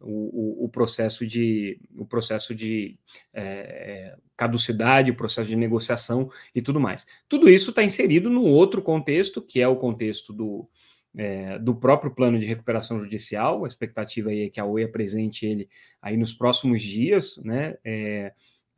o, 0.00 0.64
o, 0.64 0.68
processo 0.68 1.26
de, 1.26 1.78
o 1.96 2.06
processo 2.06 2.54
de 2.54 2.98
é, 3.34 4.16
caducidade, 4.36 5.10
o 5.10 5.16
processo 5.16 5.48
de 5.48 5.56
negociação 5.56 6.30
e 6.54 6.62
tudo 6.62 6.80
mais. 6.80 7.06
Tudo 7.28 7.50
isso 7.50 7.70
está 7.70 7.84
inserido 7.84 8.30
no 8.30 8.42
outro 8.42 8.80
contexto, 8.80 9.42
que 9.42 9.60
é 9.60 9.68
o 9.68 9.76
contexto 9.76 10.32
do, 10.32 10.66
é, 11.14 11.58
do 11.58 11.74
próprio 11.74 12.14
plano 12.14 12.38
de 12.38 12.46
recuperação 12.46 12.98
judicial. 12.98 13.64
A 13.64 13.68
expectativa 13.68 14.30
aí 14.30 14.44
é 14.44 14.48
que 14.48 14.60
a 14.60 14.64
Oi 14.64 14.84
apresente 14.84 15.44
ele 15.44 15.68
aí 16.00 16.16
nos 16.16 16.32
próximos 16.32 16.80
dias, 16.80 17.36
né? 17.44 17.76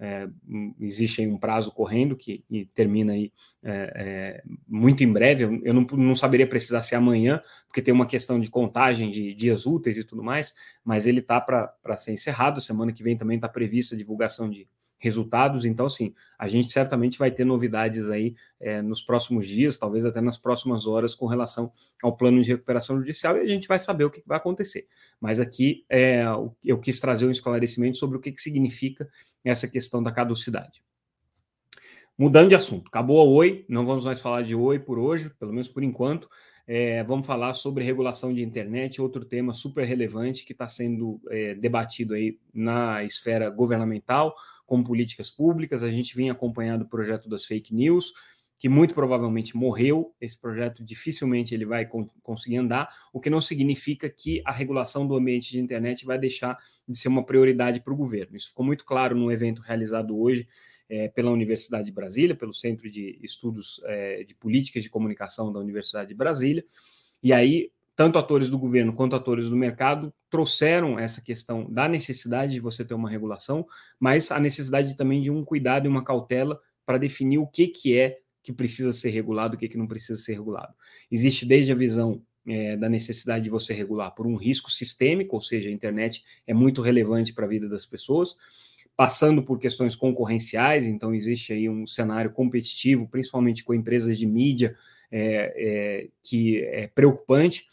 É, 0.03 0.11
é, 0.11 0.29
existe 0.81 1.27
um 1.27 1.37
prazo 1.37 1.71
correndo 1.71 2.17
que 2.17 2.43
termina 2.75 3.13
aí 3.13 3.31
é, 3.63 3.93
é, 3.95 4.43
muito 4.67 5.05
em 5.05 5.13
breve. 5.13 5.61
Eu 5.63 5.75
não, 5.75 5.83
não, 5.93 6.15
saberia 6.15 6.47
precisar 6.47 6.81
ser 6.81 6.95
amanhã, 6.95 7.43
porque 7.67 7.83
tem 7.83 7.93
uma 7.93 8.07
questão 8.07 8.41
de 8.41 8.49
contagem 8.49 9.11
de 9.11 9.35
dias 9.35 9.67
úteis 9.67 9.99
e 9.99 10.05
tudo 10.05 10.23
mais, 10.23 10.55
mas 10.83 11.07
ele 11.07 11.21
está 11.21 11.39
para 11.39 11.97
ser 11.99 12.13
encerrado. 12.13 12.61
Semana 12.63 12.93
que 12.93 13.03
vem 13.03 13.17
também 13.17 13.37
está 13.37 13.49
prevista 13.49 13.95
a 13.95 13.99
divulgação 13.99 14.49
de, 14.49 14.67
resultados. 15.01 15.65
Então, 15.65 15.87
assim, 15.87 16.15
a 16.39 16.47
gente 16.47 16.71
certamente 16.71 17.19
vai 17.19 17.31
ter 17.31 17.45
novidades 17.45 18.09
aí 18.09 18.37
é, 18.61 18.81
nos 18.81 19.03
próximos 19.03 19.49
dias, 19.49 19.79
talvez 19.79 20.07
até 20.07 20.21
nas 20.21 20.37
próximas 20.37 20.87
horas, 20.87 21.15
com 21.15 21.27
relação 21.27 21.73
ao 22.03 22.17
plano 22.17 22.41
de 22.43 22.49
recuperação 22.49 22.99
judicial 23.01 23.37
e 23.39 23.41
a 23.41 23.47
gente 23.47 23.67
vai 23.67 23.79
saber 23.79 24.05
o 24.05 24.11
que 24.11 24.23
vai 24.25 24.37
acontecer. 24.37 24.87
Mas 25.19 25.41
aqui 25.41 25.85
é, 25.89 26.23
eu 26.65 26.79
quis 26.79 27.01
trazer 27.01 27.27
um 27.27 27.31
esclarecimento 27.31 27.97
sobre 27.97 28.19
o 28.19 28.21
que, 28.21 28.31
que 28.31 28.43
significa 28.43 29.09
essa 29.43 29.67
questão 29.67 30.03
da 30.03 30.13
caducidade. 30.13 30.83
Mudando 32.17 32.51
de 32.51 32.55
assunto, 32.55 32.89
acabou 32.89 33.19
a 33.19 33.25
Oi, 33.25 33.65
não 33.67 33.87
vamos 33.87 34.05
mais 34.05 34.21
falar 34.21 34.43
de 34.43 34.55
Oi 34.55 34.79
por 34.79 34.99
hoje, 34.99 35.31
pelo 35.41 35.53
menos 35.53 35.69
por 35.69 35.83
enquanto. 35.83 36.29
É, 36.73 37.03
vamos 37.03 37.27
falar 37.27 37.55
sobre 37.55 37.83
regulação 37.83 38.33
de 38.33 38.45
internet, 38.45 39.03
outro 39.03 39.25
tema 39.25 39.53
super 39.53 39.85
relevante 39.85 40.45
que 40.45 40.53
está 40.53 40.69
sendo 40.69 41.21
é, 41.29 41.53
debatido 41.55 42.15
aí 42.15 42.39
na 42.55 43.03
esfera 43.03 43.51
governamental, 43.51 44.37
como 44.71 44.85
políticas 44.85 45.29
públicas. 45.33 45.83
A 45.83 45.91
gente 45.91 46.15
vinha 46.15 46.31
acompanhando 46.31 46.83
o 46.83 46.89
projeto 46.89 47.29
das 47.29 47.45
fake 47.45 47.75
news, 47.75 48.13
que 48.57 48.69
muito 48.69 48.95
provavelmente 48.95 49.57
morreu. 49.57 50.15
Esse 50.21 50.41
projeto 50.41 50.85
dificilmente 50.85 51.53
ele 51.53 51.67
vai 51.67 51.89
conseguir 52.23 52.59
andar, 52.59 52.89
o 53.13 53.19
que 53.19 53.29
não 53.29 53.41
significa 53.41 54.09
que 54.09 54.41
a 54.47 54.53
regulação 54.53 55.09
do 55.09 55.17
ambiente 55.17 55.51
de 55.51 55.59
internet 55.59 56.07
vai 56.07 56.21
deixar 56.21 56.57
de 56.89 56.97
ser 56.97 57.09
uma 57.09 57.27
prioridade 57.27 57.81
para 57.81 57.93
o 57.93 57.97
governo. 57.97 58.37
Isso 58.37 58.51
ficou 58.51 58.65
muito 58.65 58.85
claro 58.85 59.17
no 59.17 59.33
evento 59.33 59.61
realizado 59.61 60.17
hoje 60.17 60.47
é, 60.89 61.09
pela 61.09 61.33
Universidade 61.33 61.87
de 61.87 61.93
Brasília, 61.93 62.37
pelo 62.37 62.55
Centro 62.55 62.89
de 62.89 63.19
Estudos 63.21 63.81
é, 63.87 64.23
de 64.23 64.37
Políticas 64.37 64.85
de 64.85 64.89
Comunicação 64.89 65.53
da 65.53 65.59
Universidade 65.59 66.11
de 66.11 66.15
Brasília. 66.15 66.65
E 67.21 67.33
aí 67.33 67.73
tanto 68.01 68.19
atores 68.19 68.49
do 68.49 68.59
governo 68.59 68.95
quanto 68.95 69.15
atores 69.15 69.51
do 69.51 69.55
mercado 69.55 70.11
trouxeram 70.31 70.99
essa 70.99 71.21
questão 71.21 71.71
da 71.71 71.87
necessidade 71.87 72.55
de 72.55 72.59
você 72.59 72.83
ter 72.83 72.95
uma 72.95 73.11
regulação, 73.11 73.67
mas 73.99 74.31
a 74.31 74.41
necessidade 74.41 74.97
também 74.97 75.21
de 75.21 75.31
um 75.31 75.45
cuidado 75.45 75.85
e 75.85 75.89
uma 75.89 76.03
cautela 76.03 76.59
para 76.87 76.97
definir 76.97 77.37
o 77.37 77.47
que, 77.47 77.69
que 77.69 77.99
é 77.99 78.17
que 78.43 78.55
precisa 78.55 78.91
ser 78.95 79.11
regulado, 79.11 79.55
o 79.55 79.59
que, 79.59 79.69
que 79.69 79.77
não 79.77 79.87
precisa 79.87 80.19
ser 80.19 80.33
regulado. 80.33 80.73
Existe 81.13 81.45
desde 81.45 81.73
a 81.73 81.75
visão 81.75 82.23
é, 82.49 82.75
da 82.75 82.89
necessidade 82.89 83.45
de 83.45 83.51
você 83.51 83.75
regular 83.75 84.15
por 84.15 84.27
um 84.27 84.35
risco 84.35 84.71
sistêmico, 84.71 85.37
ou 85.37 85.43
seja, 85.43 85.69
a 85.69 85.73
internet 85.73 86.25
é 86.47 86.55
muito 86.55 86.81
relevante 86.81 87.35
para 87.35 87.45
a 87.45 87.49
vida 87.51 87.69
das 87.69 87.85
pessoas, 87.85 88.35
passando 88.97 89.43
por 89.43 89.59
questões 89.59 89.95
concorrenciais, 89.95 90.87
então 90.87 91.15
existe 91.15 91.53
aí 91.53 91.69
um 91.69 91.87
cenário 91.87 92.33
competitivo, 92.33 93.07
principalmente 93.07 93.63
com 93.63 93.75
empresas 93.75 94.19
de 94.19 94.27
mídia, 94.27 94.75
é, 95.13 95.53
é, 95.55 96.09
que 96.23 96.63
é 96.65 96.87
preocupante. 96.87 97.67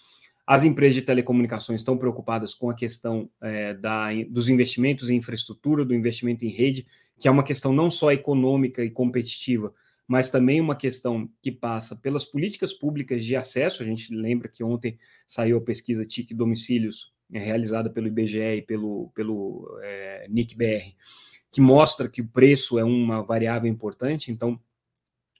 As 0.48 0.64
empresas 0.64 0.96
de 0.96 1.02
telecomunicações 1.02 1.82
estão 1.82 1.98
preocupadas 1.98 2.56
com 2.56 2.70
a 2.70 2.74
questão 2.74 3.30
é, 3.42 3.74
da, 3.74 4.08
dos 4.30 4.48
investimentos 4.48 5.10
em 5.10 5.18
infraestrutura, 5.18 5.84
do 5.84 5.94
investimento 5.94 6.46
em 6.46 6.50
rede, 6.50 6.88
que 7.20 7.28
é 7.28 7.32
uma 7.32 7.44
questão 7.44 7.74
não 7.74 7.92
só 7.92 8.14
econômica 8.14 8.82
e 8.82 8.90
competitiva, 8.90 9.74
mas 10.08 10.30
também 10.30 10.62
uma 10.62 10.74
questão 10.74 11.30
que 11.42 11.52
passa 11.52 11.98
pelas 11.98 12.24
políticas 12.24 12.72
públicas 12.72 13.26
de 13.26 13.36
acesso. 13.36 13.84
A 13.84 13.86
gente 13.86 14.16
lembra 14.16 14.48
que 14.48 14.64
ontem 14.64 14.98
saiu 15.28 15.58
a 15.58 15.62
pesquisa 15.62 16.06
TIC 16.06 16.34
Domicílios, 16.34 17.12
é, 17.34 17.40
realizada 17.40 17.90
pelo 17.90 18.08
IBGE 18.08 18.40
e 18.40 18.62
pelo, 18.62 19.12
pelo 19.14 19.78
é, 19.84 20.28
NICBR, 20.30 20.96
que 21.52 21.60
mostra 21.60 22.08
que 22.08 22.22
o 22.22 22.28
preço 22.28 22.80
é 22.80 22.86
uma 22.86 23.22
variável 23.22 23.70
importante. 23.70 24.32
Então, 24.32 24.58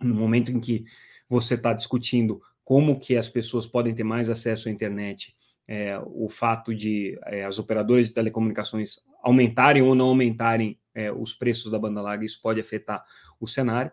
no 0.02 0.14
momento 0.14 0.52
em 0.52 0.60
que 0.60 0.84
você 1.30 1.54
está 1.54 1.72
discutindo 1.72 2.42
como 2.68 3.00
que 3.00 3.16
as 3.16 3.30
pessoas 3.30 3.66
podem 3.66 3.96
ter 3.96 4.04
mais 4.04 4.30
acesso 4.30 4.68
à 4.68 4.72
internet, 4.74 5.34
é, 5.66 5.98
o 6.06 6.28
fato 6.28 6.76
de 6.76 7.18
é, 7.28 7.46
as 7.46 7.58
operadoras 7.58 8.10
de 8.10 8.14
telecomunicações 8.14 9.00
aumentarem 9.24 9.82
ou 9.82 9.96
não 9.96 10.08
aumentarem 10.08 10.78
é, 10.94 11.10
os 11.10 11.34
preços 11.34 11.72
da 11.72 11.80
banda 11.80 12.02
larga, 12.02 12.26
isso 12.26 12.42
pode 12.42 12.60
afetar 12.60 13.06
o 13.40 13.48
cenário. 13.48 13.90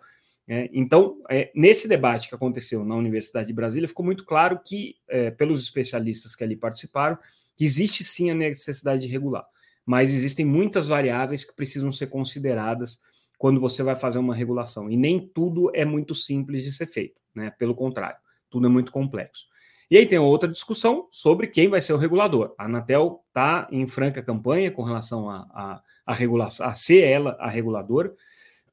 É, 0.49 0.69
então, 0.73 1.23
é, 1.31 1.52
nesse 1.54 1.87
debate 1.87 2.28
que 2.28 2.35
aconteceu 2.35 2.85
na 2.85 2.97
Universidade 2.97 3.47
de 3.47 3.52
Brasília, 3.52 3.87
ficou 3.87 4.04
muito 4.04 4.26
claro 4.26 4.59
que, 4.59 4.97
é, 5.07 5.31
pelos 5.31 5.62
especialistas 5.62 6.35
que 6.35 6.43
ali 6.43 6.57
participaram, 6.57 7.16
existe 7.61 8.02
sim 8.02 8.28
a 8.33 8.35
necessidade 8.35 9.02
de 9.02 9.07
regular, 9.07 9.47
mas 9.87 10.12
existem 10.12 10.45
muitas 10.45 10.88
variáveis 10.88 11.45
que 11.45 11.54
precisam 11.54 11.93
ser 11.93 12.09
consideradas 12.09 12.99
quando 13.38 13.61
você 13.61 13.85
vai 13.85 13.95
fazer 13.95 14.19
uma 14.19 14.35
regulação, 14.35 14.90
e 14.90 14.97
nem 14.97 15.21
tudo 15.28 15.71
é 15.73 15.85
muito 15.85 16.12
simples 16.12 16.64
de 16.64 16.73
ser 16.73 16.87
feito, 16.87 17.21
né? 17.33 17.52
pelo 17.57 17.76
contrário 17.76 18.24
tudo 18.54 18.68
é 18.68 18.70
muito 18.70 18.92
complexo. 18.92 19.46
E 19.90 19.96
aí 19.96 20.06
tem 20.06 20.16
outra 20.16 20.49
discussão 20.49 21.08
sobre 21.11 21.49
quem 21.49 21.68
vai 21.68 21.82
ser 21.82 21.92
o 21.92 21.96
regulador. 21.96 22.54
A 22.56 22.66
Anatel 22.66 23.25
está 23.26 23.66
em 23.68 23.84
franca 23.84 24.23
campanha 24.23 24.70
com 24.70 24.84
relação 24.84 25.28
a, 25.28 25.38
a, 25.50 25.82
a, 26.06 26.14
regulação, 26.14 26.64
a 26.64 26.73
ser 26.76 27.02
ela 27.02 27.37
a 27.40 27.50
reguladora, 27.50 28.14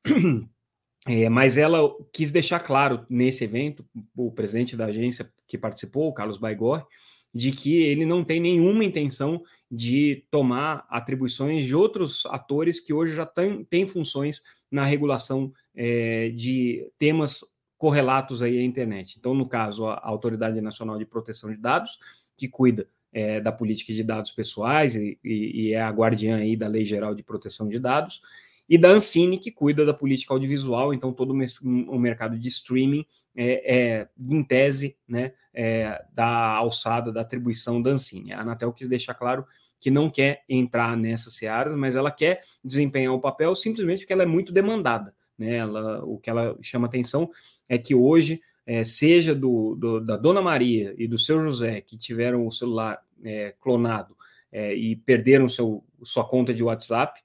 é, 1.08 1.28
mas 1.30 1.58
ela 1.58 1.82
quis 2.14 2.32
deixar 2.32 2.60
claro 2.60 3.04
nesse 3.10 3.44
evento, 3.44 3.84
o 4.16 4.32
presidente 4.32 4.78
da 4.78 4.86
agência 4.86 5.34
que 5.48 5.58
participou, 5.58 6.10
o 6.10 6.14
Carlos 6.14 6.38
Baigor, 6.38 6.86
de 7.34 7.50
que 7.50 7.82
ele 7.82 8.06
não 8.06 8.24
tem 8.24 8.40
nenhuma 8.40 8.86
intenção 8.86 9.42
de 9.70 10.24
tomar 10.30 10.86
atribuições 10.90 11.66
de 11.66 11.74
outros 11.74 12.24
atores 12.28 12.80
que 12.80 12.94
hoje 12.94 13.16
já 13.16 13.26
têm 13.68 13.88
funções 13.88 14.44
na 14.70 14.86
regulação 14.86 15.52
é, 15.76 16.30
de 16.30 16.88
temas 17.00 17.44
correlatos 17.82 18.44
aí 18.44 18.60
à 18.60 18.64
internet. 18.64 19.16
Então, 19.18 19.34
no 19.34 19.50
caso, 19.50 19.88
a 19.88 20.00
Autoridade 20.04 20.62
Nacional 20.62 21.00
de 21.00 21.06
Proteção 21.06 21.50
de 21.50 21.58
Dados, 21.58 21.98
que 22.38 22.48
cuida 22.48 22.88
é, 23.12 23.42
da 23.42 23.52
política 23.52 23.92
de 23.92 24.04
dados 24.04 24.32
pessoais 24.32 24.96
e, 24.96 25.18
e, 25.24 25.64
e, 25.64 25.74
é 25.74 25.82
a 25.82 25.90
guardiã 25.90 26.38
aí 26.38 26.56
da 26.56 26.68
Lei 26.68 26.86
Geral 26.86 27.16
de 27.16 27.24
Proteção 27.24 27.68
de 27.68 27.80
Dados, 27.80 28.22
e 28.70 28.78
da 28.78 28.90
Ancine, 28.90 29.40
que 29.40 29.52
cuida 29.52 29.84
da 29.84 29.96
política 29.96 30.32
audiovisual, 30.32 30.94
então 30.94 31.12
todo 31.12 31.34
o 31.34 31.98
mercado 31.98 32.38
de 32.38 32.48
streaming 32.50 33.04
é, 33.36 33.78
é 33.78 34.08
em 34.30 34.44
tese, 34.44 34.96
né, 35.08 35.34
é, 35.52 36.06
da 36.14 36.28
alçada, 36.28 37.12
da 37.12 37.22
atribuição 37.22 37.82
da 37.82 37.90
Ancine. 37.90 38.32
A 38.32 38.42
Anatel 38.42 38.72
quis 38.72 38.88
deixar 38.88 39.16
claro 39.16 39.44
que 39.80 39.90
não 39.90 40.08
quer 40.08 40.44
entrar 40.48 40.96
nessas 40.96 41.34
searas, 41.34 41.74
mas 41.74 41.96
ela 41.96 42.12
quer 42.12 42.44
desempenhar 42.64 43.12
o 43.12 43.20
papel 43.20 43.56
simplesmente 43.56 44.02
porque 44.02 44.14
ela 44.14 44.22
é 44.22 44.28
muito 44.28 44.54
demandada. 44.54 45.16
Né? 45.42 45.56
Ela, 45.56 46.06
o 46.06 46.20
que 46.20 46.30
ela 46.30 46.56
chama 46.62 46.86
atenção 46.86 47.32
é 47.72 47.78
que 47.78 47.96
hoje, 47.96 48.42
é, 48.66 48.84
seja 48.84 49.34
do, 49.34 49.76
do, 49.76 50.02
da 50.02 50.18
Dona 50.18 50.42
Maria 50.42 50.94
e 50.98 51.08
do 51.08 51.18
seu 51.18 51.40
José, 51.40 51.80
que 51.80 51.98
tiveram 51.98 52.46
o 52.46 52.52
celular 52.52 53.02
é, 53.24 53.56
clonado 53.62 54.14
é, 54.52 54.76
e 54.76 54.94
perderam 54.94 55.48
seu, 55.48 55.82
sua 56.04 56.26
conta 56.26 56.54
de 56.54 56.62
WhatsApp, 56.62 57.18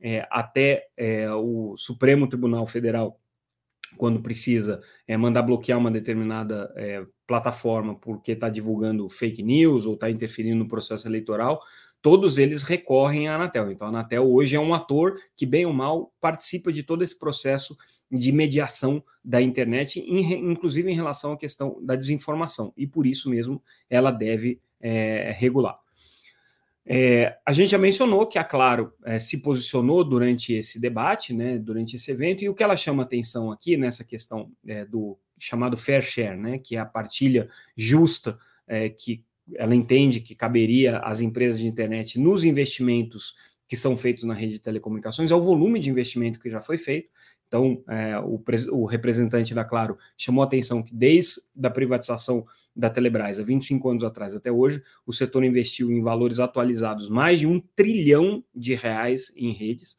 é, 0.00 0.26
até 0.28 0.88
é, 0.96 1.30
o 1.30 1.76
Supremo 1.76 2.26
Tribunal 2.26 2.66
Federal, 2.66 3.16
quando 3.96 4.20
precisa 4.20 4.82
mandar 5.18 5.42
bloquear 5.42 5.78
uma 5.78 5.90
determinada 5.90 6.74
plataforma 7.26 7.94
porque 7.94 8.32
está 8.32 8.48
divulgando 8.48 9.06
fake 9.06 9.42
news 9.42 9.84
ou 9.84 9.94
está 9.94 10.10
interferindo 10.10 10.56
no 10.56 10.66
processo 10.66 11.06
eleitoral, 11.06 11.60
todos 12.00 12.38
eles 12.38 12.62
recorrem 12.62 13.28
à 13.28 13.34
Anatel. 13.34 13.70
Então, 13.70 13.86
a 13.86 13.90
Anatel 13.90 14.28
hoje 14.32 14.56
é 14.56 14.60
um 14.60 14.72
ator 14.72 15.14
que, 15.36 15.44
bem 15.44 15.66
ou 15.66 15.74
mal, 15.74 16.10
participa 16.22 16.72
de 16.72 16.82
todo 16.82 17.04
esse 17.04 17.16
processo 17.16 17.76
de 18.12 18.30
mediação 18.30 19.02
da 19.24 19.40
internet, 19.40 20.04
inclusive 20.06 20.90
em 20.90 20.94
relação 20.94 21.32
à 21.32 21.36
questão 21.36 21.78
da 21.82 21.96
desinformação, 21.96 22.72
e 22.76 22.86
por 22.86 23.06
isso 23.06 23.30
mesmo 23.30 23.62
ela 23.88 24.10
deve 24.10 24.60
é, 24.80 25.34
regular. 25.38 25.78
É, 26.84 27.38
a 27.46 27.52
gente 27.52 27.70
já 27.70 27.78
mencionou 27.78 28.26
que 28.26 28.38
a 28.38 28.44
Claro 28.44 28.92
é, 29.04 29.18
se 29.18 29.40
posicionou 29.40 30.04
durante 30.04 30.52
esse 30.52 30.80
debate, 30.80 31.32
né, 31.32 31.56
durante 31.56 31.96
esse 31.96 32.10
evento, 32.10 32.42
e 32.42 32.48
o 32.48 32.54
que 32.54 32.62
ela 32.62 32.76
chama 32.76 33.04
atenção 33.04 33.52
aqui 33.52 33.76
nessa 33.76 34.04
questão 34.04 34.50
é, 34.66 34.84
do 34.84 35.16
chamado 35.38 35.76
fair 35.76 36.02
share, 36.02 36.36
né, 36.36 36.58
que 36.58 36.76
é 36.76 36.80
a 36.80 36.84
partilha 36.84 37.48
justa 37.76 38.36
é, 38.66 38.88
que 38.88 39.24
ela 39.54 39.74
entende 39.74 40.20
que 40.20 40.34
caberia 40.34 40.98
às 40.98 41.20
empresas 41.20 41.60
de 41.60 41.66
internet 41.66 42.18
nos 42.18 42.44
investimentos 42.44 43.34
que 43.68 43.76
são 43.76 43.96
feitos 43.96 44.24
na 44.24 44.34
rede 44.34 44.54
de 44.54 44.60
telecomunicações, 44.60 45.30
é 45.30 45.34
o 45.34 45.40
volume 45.40 45.80
de 45.80 45.88
investimento 45.88 46.38
que 46.38 46.50
já 46.50 46.60
foi 46.60 46.76
feito. 46.76 47.08
Então, 47.52 47.84
é, 47.86 48.18
o, 48.18 48.42
o, 48.70 48.86
representante 48.86 49.52
da 49.52 49.62
Claro 49.62 49.98
chamou 50.16 50.42
a 50.42 50.46
atenção 50.46 50.82
que 50.82 50.94
desde 50.94 51.42
a 51.62 51.68
privatização 51.68 52.46
da 52.74 52.88
Telebrás, 52.88 53.38
há 53.38 53.42
25 53.42 53.90
anos 53.90 54.04
atrás 54.04 54.34
até 54.34 54.50
hoje, 54.50 54.82
o 55.06 55.12
setor 55.12 55.44
investiu 55.44 55.92
em 55.92 56.00
valores 56.00 56.38
atualizados 56.38 57.10
mais 57.10 57.40
de 57.40 57.46
um 57.46 57.60
trilhão 57.76 58.42
de 58.54 58.74
reais 58.74 59.30
em 59.36 59.52
redes. 59.52 59.98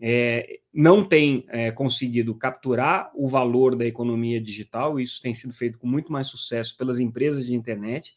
É, 0.00 0.58
não 0.74 1.04
tem 1.04 1.44
é, 1.50 1.70
conseguido 1.70 2.34
capturar 2.34 3.12
o 3.14 3.28
valor 3.28 3.76
da 3.76 3.86
economia 3.86 4.40
digital, 4.40 4.98
isso 4.98 5.22
tem 5.22 5.32
sido 5.34 5.52
feito 5.52 5.78
com 5.78 5.86
muito 5.86 6.10
mais 6.10 6.26
sucesso 6.26 6.76
pelas 6.76 6.98
empresas 6.98 7.46
de 7.46 7.54
internet. 7.54 8.16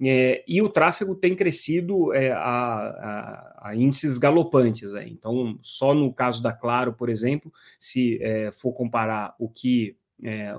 É, 0.00 0.44
e 0.46 0.62
o 0.62 0.68
tráfego 0.68 1.14
tem 1.14 1.34
crescido 1.34 2.12
é, 2.12 2.30
a, 2.30 2.38
a, 2.38 3.68
a, 3.70 3.76
índices 3.76 4.16
galopantes. 4.16 4.92
Então, 4.94 5.58
só 5.60 5.92
no 5.92 6.12
caso 6.12 6.40
da 6.42 6.52
Claro, 6.52 6.92
por 6.92 7.08
exemplo, 7.08 7.52
se 7.78 8.18
é, 8.22 8.52
for 8.52 8.72
comparar 8.72 9.34
o 9.38 9.48
que 9.48 9.96
é, 10.22 10.54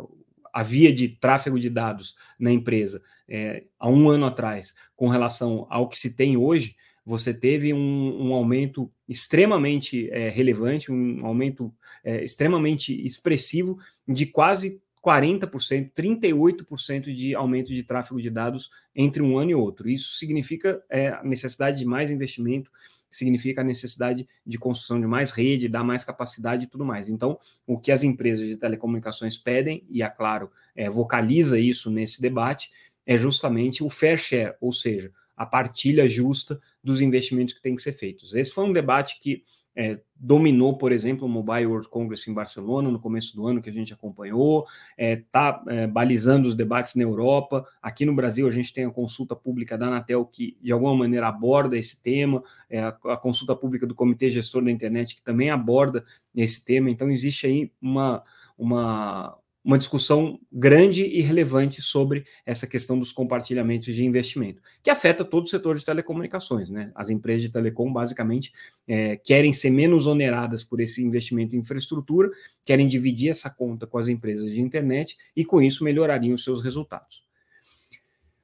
havia 0.51 0.93
de 0.93 1.07
tráfego 1.07 1.59
de 1.59 1.69
dados 1.69 2.15
na 2.37 2.51
empresa 2.51 3.01
é, 3.29 3.63
há 3.79 3.87
um 3.87 4.09
ano 4.09 4.25
atrás 4.25 4.73
com 4.95 5.07
relação 5.07 5.65
ao 5.69 5.87
que 5.87 5.97
se 5.97 6.15
tem 6.15 6.35
hoje, 6.35 6.75
você 7.05 7.33
teve 7.33 7.73
um, 7.73 8.27
um 8.27 8.33
aumento 8.33 8.91
extremamente 9.07 10.09
é, 10.11 10.29
relevante, 10.29 10.91
um 10.91 11.25
aumento 11.25 11.73
extremamente 12.03 12.93
expressivo 13.05 13.77
de 14.07 14.25
quase 14.25 14.81
40%, 15.03 15.91
38% 15.93 17.13
de 17.13 17.33
aumento 17.33 17.73
de 17.73 17.83
tráfego 17.83 18.21
de 18.21 18.29
dados 18.29 18.69
entre 18.93 19.21
um 19.21 19.37
ano 19.37 19.51
e 19.51 19.55
outro. 19.55 19.89
Isso 19.89 20.15
significa 20.17 20.83
é, 20.89 21.09
a 21.09 21.23
necessidade 21.23 21.79
de 21.79 21.85
mais 21.85 22.11
investimento, 22.11 22.71
significa 23.09 23.61
a 23.61 23.63
necessidade 23.63 24.27
de 24.45 24.57
construção 24.57 24.99
de 24.99 25.07
mais 25.07 25.31
rede, 25.31 25.67
dar 25.67 25.83
mais 25.83 26.03
capacidade 26.03 26.65
e 26.65 26.67
tudo 26.67 26.85
mais. 26.85 27.09
Então, 27.09 27.39
o 27.65 27.79
que 27.79 27.91
as 27.91 28.03
empresas 28.03 28.47
de 28.47 28.57
telecomunicações 28.57 29.37
pedem, 29.37 29.83
e 29.89 30.03
a 30.03 30.09
Claro 30.09 30.51
é, 30.75 30.89
vocaliza 30.89 31.59
isso 31.59 31.89
nesse 31.89 32.21
debate, 32.21 32.69
é 33.05 33.17
justamente 33.17 33.83
o 33.83 33.89
fair 33.89 34.17
share, 34.17 34.55
ou 34.61 34.71
seja, 34.71 35.11
a 35.35 35.45
partilha 35.45 36.07
justa 36.07 36.59
dos 36.83 36.99
investimentos 36.99 37.53
que 37.53 37.61
têm 37.61 37.75
que 37.75 37.81
ser 37.81 37.93
feitos. 37.93 38.33
Esse 38.33 38.51
foi 38.51 38.65
um 38.65 38.73
debate 38.73 39.19
que 39.21 39.43
é, 39.79 39.97
dominou, 40.13 40.77
por 40.77 40.91
exemplo, 40.91 41.25
o 41.25 41.29
Mobile 41.29 41.65
World 41.65 41.87
Congress 41.87 42.29
em 42.29 42.33
Barcelona 42.33 42.91
no 42.91 42.99
começo 42.99 43.33
do 43.33 43.47
ano, 43.47 43.61
que 43.61 43.69
a 43.69 43.73
gente 43.73 43.93
acompanhou, 43.93 44.67
está 44.97 45.63
é, 45.69 45.83
é, 45.83 45.87
balizando 45.87 46.49
os 46.49 46.53
debates 46.53 46.95
na 46.95 47.03
Europa. 47.03 47.65
Aqui 47.81 48.05
no 48.05 48.13
Brasil, 48.13 48.45
a 48.45 48.51
gente 48.51 48.73
tem 48.73 48.83
a 48.83 48.91
consulta 48.91 49.37
pública 49.37 49.77
da 49.77 49.87
Anatel, 49.87 50.25
que 50.25 50.57
de 50.61 50.73
alguma 50.73 50.93
maneira 50.93 51.29
aborda 51.29 51.77
esse 51.77 52.03
tema, 52.03 52.43
é, 52.69 52.81
a, 52.81 52.89
a, 52.89 53.15
consulta 53.15 53.55
pública 53.55 53.87
do 53.87 53.95
Comitê 53.95 54.29
Gestor 54.29 54.65
da 54.65 54.69
Internet, 54.69 55.15
que 55.15 55.21
também 55.21 55.49
aborda 55.49 56.03
esse 56.35 56.65
tema. 56.65 56.89
Então, 56.89 57.09
existe 57.09 57.47
aí 57.47 57.71
uma, 57.81 58.21
uma, 58.57 59.37
uma 59.63 59.77
discussão 59.77 60.39
grande 60.51 61.03
e 61.03 61.21
relevante 61.21 61.81
sobre 61.81 62.25
essa 62.45 62.65
questão 62.65 62.97
dos 62.97 63.11
compartilhamentos 63.11 63.93
de 63.93 64.05
investimento, 64.05 64.61
que 64.81 64.89
afeta 64.89 65.25
todo 65.25 65.45
o 65.45 65.49
setor 65.49 65.77
de 65.77 65.85
telecomunicações. 65.85 66.69
Né? 66.69 66.91
As 66.95 67.09
empresas 67.09 67.41
de 67.41 67.49
telecom, 67.49 67.91
basicamente, 67.91 68.53
é, 68.87 69.17
querem 69.17 69.51
ser 69.51 69.69
menos 69.69 70.07
oneradas 70.07 70.63
por 70.63 70.79
esse 70.79 71.03
investimento 71.03 71.55
em 71.55 71.59
infraestrutura, 71.59 72.29
querem 72.63 72.87
dividir 72.87 73.29
essa 73.29 73.49
conta 73.49 73.85
com 73.85 73.97
as 73.97 74.07
empresas 74.07 74.49
de 74.49 74.61
internet 74.61 75.17
e, 75.35 75.43
com 75.43 75.61
isso, 75.61 75.83
melhorariam 75.83 76.35
os 76.35 76.43
seus 76.43 76.63
resultados. 76.63 77.23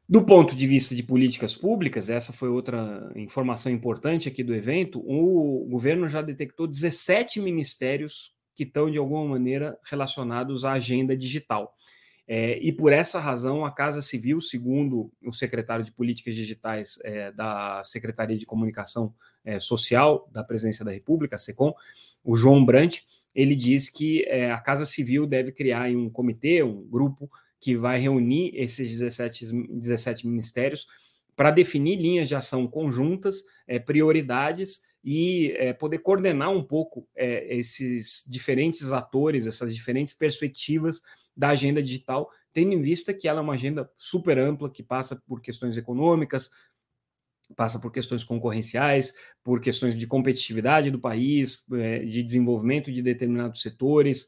Do 0.07 0.23
ponto 0.23 0.55
de 0.55 0.67
vista 0.67 0.93
de 0.93 1.01
políticas 1.01 1.55
públicas, 1.55 2.11
essa 2.11 2.31
foi 2.31 2.49
outra 2.49 3.11
informação 3.15 3.71
importante 3.71 4.29
aqui 4.29 4.43
do 4.43 4.53
evento, 4.53 4.99
o 4.99 5.65
governo 5.67 6.07
já 6.07 6.21
detectou 6.21 6.67
17 6.67 7.41
ministérios 7.41 8.34
que 8.55 8.63
estão, 8.63 8.89
de 8.89 8.97
alguma 8.97 9.25
maneira, 9.25 9.77
relacionados 9.83 10.63
à 10.63 10.73
agenda 10.73 11.15
digital. 11.15 11.73
É, 12.27 12.57
e 12.57 12.71
por 12.71 12.91
essa 12.91 13.19
razão, 13.19 13.63
a 13.63 13.71
Casa 13.71 14.01
Civil, 14.01 14.41
segundo 14.41 15.11
o 15.23 15.31
secretário 15.31 15.85
de 15.85 15.91
Políticas 15.91 16.35
Digitais 16.35 16.97
é, 17.03 17.31
da 17.31 17.83
Secretaria 17.83 18.37
de 18.37 18.45
Comunicação 18.45 19.13
é, 19.43 19.59
Social 19.59 20.27
da 20.31 20.43
Presidência 20.43 20.83
da 20.83 20.91
República, 20.91 21.35
a 21.35 21.39
SECOM, 21.39 21.73
o 22.23 22.35
João 22.35 22.65
Brant, 22.65 23.01
ele 23.33 23.55
diz 23.55 23.89
que 23.89 24.23
é, 24.23 24.49
a 24.49 24.59
Casa 24.59 24.85
Civil 24.85 25.27
deve 25.27 25.51
criar 25.51 25.89
um 25.91 26.09
comitê, 26.09 26.63
um 26.63 26.81
grupo, 26.87 27.29
que 27.59 27.75
vai 27.75 27.99
reunir 27.99 28.51
esses 28.55 28.89
17, 28.89 29.47
17 29.69 30.27
ministérios 30.27 30.87
para 31.35 31.51
definir 31.51 31.97
linhas 31.97 32.27
de 32.27 32.35
ação 32.35 32.65
conjuntas, 32.67 33.43
é, 33.67 33.77
prioridades 33.77 34.81
e 35.05 35.51
é, 35.57 35.71
poder 35.71 35.99
coordenar 35.99 36.49
um 36.49 36.63
pouco 36.63 37.07
é, 37.15 37.55
esses 37.55 38.25
diferentes 38.27 38.91
atores, 38.91 39.45
essas 39.45 39.75
diferentes 39.75 40.15
perspectivas 40.15 40.99
da 41.37 41.49
agenda 41.49 41.79
digital, 41.79 42.27
tendo 42.51 42.73
em 42.73 42.81
vista 42.81 43.13
que 43.13 43.27
ela 43.27 43.39
é 43.39 43.43
uma 43.43 43.53
agenda 43.53 43.87
super 43.99 44.39
ampla, 44.39 44.67
que 44.67 44.81
passa 44.81 45.15
por 45.27 45.41
questões 45.41 45.77
econômicas, 45.77 46.49
passa 47.55 47.77
por 47.77 47.91
questões 47.91 48.23
concorrenciais, 48.23 49.13
por 49.43 49.61
questões 49.61 49.95
de 49.95 50.07
competitividade 50.07 50.89
do 50.89 50.99
país, 50.99 51.63
é, 51.73 51.99
de 51.99 52.23
desenvolvimento 52.23 52.91
de 52.91 53.03
determinados 53.03 53.61
setores, 53.61 54.25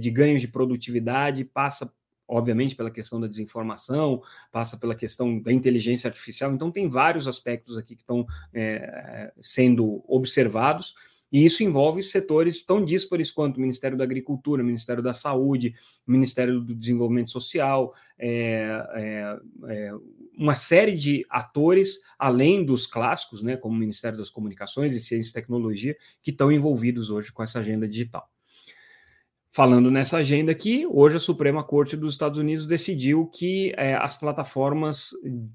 de 0.00 0.10
ganhos 0.10 0.40
de 0.40 0.48
produtividade, 0.48 1.44
passa 1.44 1.92
obviamente 2.26 2.74
pela 2.74 2.90
questão 2.90 3.20
da 3.20 3.26
desinformação, 3.26 4.22
passa 4.50 4.76
pela 4.76 4.94
questão 4.94 5.40
da 5.40 5.52
inteligência 5.52 6.08
artificial, 6.08 6.52
então 6.52 6.70
tem 6.70 6.88
vários 6.88 7.28
aspectos 7.28 7.76
aqui 7.76 7.94
que 7.94 8.02
estão 8.02 8.26
é, 8.52 9.32
sendo 9.40 10.02
observados, 10.08 10.94
e 11.34 11.44
isso 11.44 11.64
envolve 11.64 12.00
setores 12.00 12.62
tão 12.62 12.84
díspares 12.84 13.32
quanto 13.32 13.56
o 13.56 13.60
Ministério 13.60 13.98
da 13.98 14.04
Agricultura, 14.04 14.62
o 14.62 14.64
Ministério 14.64 15.02
da 15.02 15.12
Saúde, 15.12 15.74
o 16.06 16.12
Ministério 16.12 16.60
do 16.60 16.74
Desenvolvimento 16.74 17.30
Social, 17.30 17.92
é, 18.16 18.68
é, 18.94 19.38
é, 19.68 19.92
uma 20.38 20.54
série 20.54 20.96
de 20.96 21.26
atores, 21.28 21.98
além 22.16 22.64
dos 22.64 22.86
clássicos, 22.86 23.42
né, 23.42 23.56
como 23.56 23.74
o 23.74 23.78
Ministério 23.78 24.16
das 24.16 24.30
Comunicações 24.30 24.94
e 24.94 25.00
Ciência 25.00 25.30
e 25.30 25.34
Tecnologia, 25.34 25.96
que 26.22 26.30
estão 26.30 26.52
envolvidos 26.52 27.10
hoje 27.10 27.32
com 27.32 27.42
essa 27.42 27.58
agenda 27.58 27.88
digital. 27.88 28.28
Falando 29.54 29.88
nessa 29.88 30.16
agenda 30.16 30.50
aqui, 30.50 30.84
hoje 30.90 31.14
a 31.14 31.20
Suprema 31.20 31.62
Corte 31.62 31.96
dos 31.96 32.14
Estados 32.14 32.40
Unidos 32.40 32.66
decidiu 32.66 33.30
que 33.32 33.72
é, 33.76 33.94
as 33.94 34.16
plataformas 34.16 35.10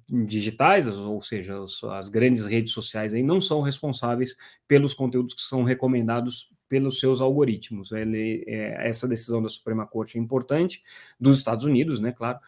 digitais, 0.08 0.88
ou 0.88 1.22
seja, 1.22 1.58
as 1.92 2.08
grandes 2.08 2.46
redes 2.46 2.72
sociais, 2.72 3.14
aí, 3.14 3.22
não 3.22 3.42
são 3.42 3.60
responsáveis 3.60 4.38
pelos 4.66 4.94
conteúdos 4.94 5.34
que 5.34 5.42
são 5.42 5.64
recomendados 5.64 6.50
pelos 6.70 6.98
seus 7.02 7.20
algoritmos. 7.20 7.92
Ele, 7.92 8.46
é, 8.48 8.88
essa 8.88 9.06
decisão 9.06 9.44
da 9.44 9.50
Suprema 9.50 9.86
Corte 9.86 10.18
é 10.18 10.22
importante, 10.22 10.82
dos 11.20 11.38
Estados 11.38 11.66
Unidos, 11.66 12.00
né, 12.00 12.14
claro, 12.14 12.40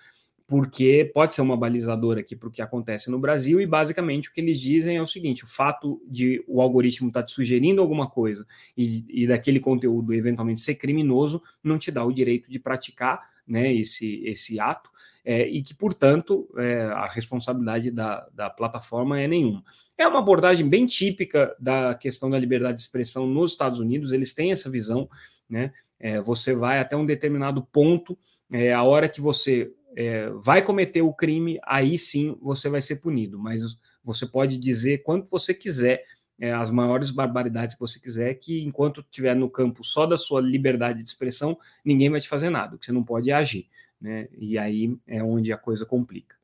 porque 0.51 1.09
pode 1.13 1.33
ser 1.33 1.41
uma 1.41 1.55
balizadora 1.55 2.19
aqui 2.19 2.35
para 2.35 2.49
o 2.49 2.51
que 2.51 2.61
acontece 2.61 3.09
no 3.09 3.17
Brasil, 3.17 3.61
e 3.61 3.65
basicamente 3.65 4.27
o 4.27 4.33
que 4.33 4.41
eles 4.41 4.59
dizem 4.59 4.97
é 4.97 5.01
o 5.01 5.07
seguinte: 5.07 5.45
o 5.45 5.47
fato 5.47 6.01
de 6.05 6.43
o 6.45 6.61
algoritmo 6.61 7.07
estar 7.07 7.21
tá 7.21 7.25
te 7.25 7.31
sugerindo 7.31 7.79
alguma 7.79 8.09
coisa 8.09 8.45
e, 8.75 9.05
e 9.07 9.25
daquele 9.25 9.61
conteúdo 9.61 10.13
eventualmente 10.13 10.59
ser 10.59 10.75
criminoso, 10.75 11.41
não 11.63 11.77
te 11.77 11.89
dá 11.89 12.03
o 12.03 12.11
direito 12.11 12.51
de 12.51 12.59
praticar 12.59 13.29
né, 13.47 13.73
esse, 13.73 14.21
esse 14.25 14.59
ato, 14.59 14.89
é, 15.23 15.47
e 15.47 15.63
que, 15.63 15.73
portanto, 15.73 16.49
é, 16.57 16.81
a 16.81 17.05
responsabilidade 17.05 17.89
da, 17.89 18.27
da 18.33 18.49
plataforma 18.49 19.21
é 19.21 19.29
nenhuma. 19.29 19.63
É 19.97 20.05
uma 20.05 20.19
abordagem 20.19 20.67
bem 20.67 20.85
típica 20.85 21.55
da 21.61 21.95
questão 21.95 22.29
da 22.29 22.37
liberdade 22.37 22.75
de 22.75 22.81
expressão 22.81 23.25
nos 23.25 23.51
Estados 23.51 23.79
Unidos, 23.79 24.11
eles 24.11 24.33
têm 24.33 24.51
essa 24.51 24.69
visão, 24.69 25.09
né? 25.49 25.71
É, 25.97 26.19
você 26.19 26.53
vai 26.53 26.79
até 26.79 26.97
um 26.97 27.05
determinado 27.05 27.63
ponto, 27.71 28.17
é, 28.51 28.73
a 28.73 28.83
hora 28.83 29.07
que 29.07 29.21
você 29.21 29.71
é, 29.95 30.29
vai 30.29 30.61
cometer 30.61 31.01
o 31.01 31.13
crime, 31.13 31.59
aí 31.63 31.97
sim 31.97 32.37
você 32.41 32.69
vai 32.69 32.81
ser 32.81 32.97
punido. 32.97 33.37
Mas 33.37 33.61
você 34.03 34.25
pode 34.25 34.57
dizer 34.57 34.99
quanto 35.03 35.29
você 35.29 35.53
quiser, 35.53 36.05
é, 36.39 36.51
as 36.51 36.69
maiores 36.69 37.11
barbaridades 37.11 37.75
que 37.75 37.81
você 37.81 37.99
quiser, 37.99 38.33
que 38.35 38.63
enquanto 38.63 39.01
estiver 39.01 39.35
no 39.35 39.49
campo 39.49 39.83
só 39.83 40.05
da 40.05 40.17
sua 40.17 40.41
liberdade 40.41 41.03
de 41.03 41.09
expressão, 41.09 41.57
ninguém 41.85 42.09
vai 42.09 42.19
te 42.19 42.27
fazer 42.27 42.49
nada, 42.49 42.77
que 42.77 42.85
você 42.85 42.91
não 42.91 43.03
pode 43.03 43.31
agir. 43.31 43.67
Né? 43.99 44.27
E 44.37 44.57
aí 44.57 44.97
é 45.05 45.23
onde 45.23 45.53
a 45.53 45.57
coisa 45.57 45.85
complica. 45.85 46.35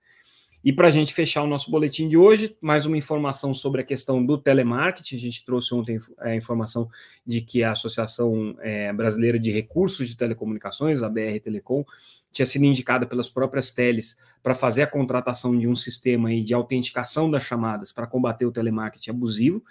E 0.68 0.74
para 0.74 0.90
a 0.90 0.92
gente 0.92 1.14
fechar 1.14 1.44
o 1.44 1.48
nosso 1.48 1.72
boletim 1.72 2.10
de 2.10 2.18
hoje, 2.18 2.54
mais 2.60 2.86
uma 2.86 2.98
informação 2.98 3.54
sobre 3.54 3.80
a 3.80 3.86
questão 3.86 4.22
do 4.26 4.38
telemarketing. 4.38 5.16
A 5.16 5.20
gente 5.20 5.46
trouxe 5.46 5.74
ontem 5.74 5.98
a 6.20 6.36
informação 6.36 6.90
de 7.26 7.40
que 7.40 7.64
a 7.64 7.72
Associação 7.72 8.54
é, 8.60 8.92
Brasileira 8.92 9.40
de 9.40 9.50
Recursos 9.50 10.10
de 10.10 10.18
Telecomunicações, 10.18 11.02
a 11.02 11.08
BR 11.08 11.40
Telecom, 11.42 11.86
tinha 12.34 12.46
sido 12.46 12.66
indicada 12.66 13.06
pelas 13.06 13.30
próprias 13.30 13.72
teles 13.72 14.18
para 14.44 14.54
fazer 14.54 14.82
a 14.82 14.88
contratação 14.88 15.58
de 15.58 15.70
um 15.70 15.74
sistema 15.74 16.28
aí 16.28 16.42
de 16.42 16.54
autenticação 16.54 17.32
das 17.32 17.44
chamadas 17.44 17.94
para 17.94 18.06
combater 18.06 18.46
o 18.46 18.52
telemarketing 18.52 19.12
abusivo. 19.12 19.64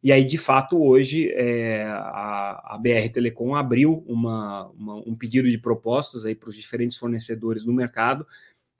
E 0.00 0.12
aí, 0.12 0.24
de 0.24 0.38
fato, 0.38 0.80
hoje 0.80 1.32
é, 1.32 1.82
a, 1.82 2.76
a, 2.76 2.78
BR 2.80 3.10
Telecom 3.12 3.56
abriu 3.56 4.04
uma, 4.06 4.68
uma, 4.68 4.94
um 5.04 5.16
pedido 5.16 5.50
de 5.50 5.58
propostas 5.58 6.22
para 6.36 6.48
os 6.48 6.54
diferentes 6.54 6.96
fornecedores 6.96 7.66
no 7.66 7.72
mercado 7.72 8.24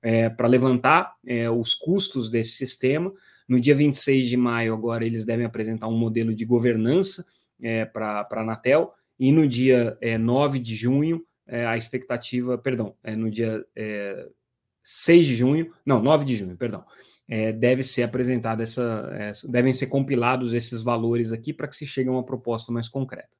é, 0.02 0.28
para 0.28 0.48
levantar 0.48 1.14
é, 1.26 1.50
os 1.50 1.74
custos 1.74 2.30
desse 2.30 2.52
sistema. 2.52 3.12
No 3.48 3.60
dia 3.60 3.74
26 3.74 4.26
de 4.26 4.36
maio, 4.36 4.74
agora, 4.74 5.04
eles 5.04 5.24
devem 5.24 5.46
apresentar 5.46 5.88
um 5.88 5.98
modelo 5.98 6.34
de 6.34 6.44
governança 6.44 7.24
é, 7.60 7.84
para 7.84 8.26
a 8.30 8.40
Anatel, 8.40 8.92
e 9.18 9.32
no 9.32 9.48
dia 9.48 9.98
é, 10.00 10.16
9 10.16 10.58
de 10.58 10.76
junho, 10.76 11.24
é, 11.46 11.66
a 11.66 11.76
expectativa, 11.76 12.56
perdão, 12.56 12.94
é, 13.02 13.16
no 13.16 13.30
dia 13.30 13.64
é, 13.74 14.28
6 14.82 15.26
de 15.26 15.34
junho, 15.34 15.72
não, 15.84 16.00
9 16.00 16.24
de 16.24 16.36
junho, 16.36 16.56
perdão, 16.56 16.84
é, 17.26 17.52
deve 17.52 17.82
ser 17.82 18.04
apresentada 18.04 18.62
essa, 18.62 19.10
devem 19.48 19.72
ser 19.72 19.86
compilados 19.86 20.54
esses 20.54 20.82
valores 20.82 21.32
aqui 21.32 21.52
para 21.52 21.66
que 21.66 21.76
se 21.76 21.86
chegue 21.86 22.08
a 22.08 22.12
uma 22.12 22.24
proposta 22.24 22.70
mais 22.70 22.88
concreta. 22.88 23.37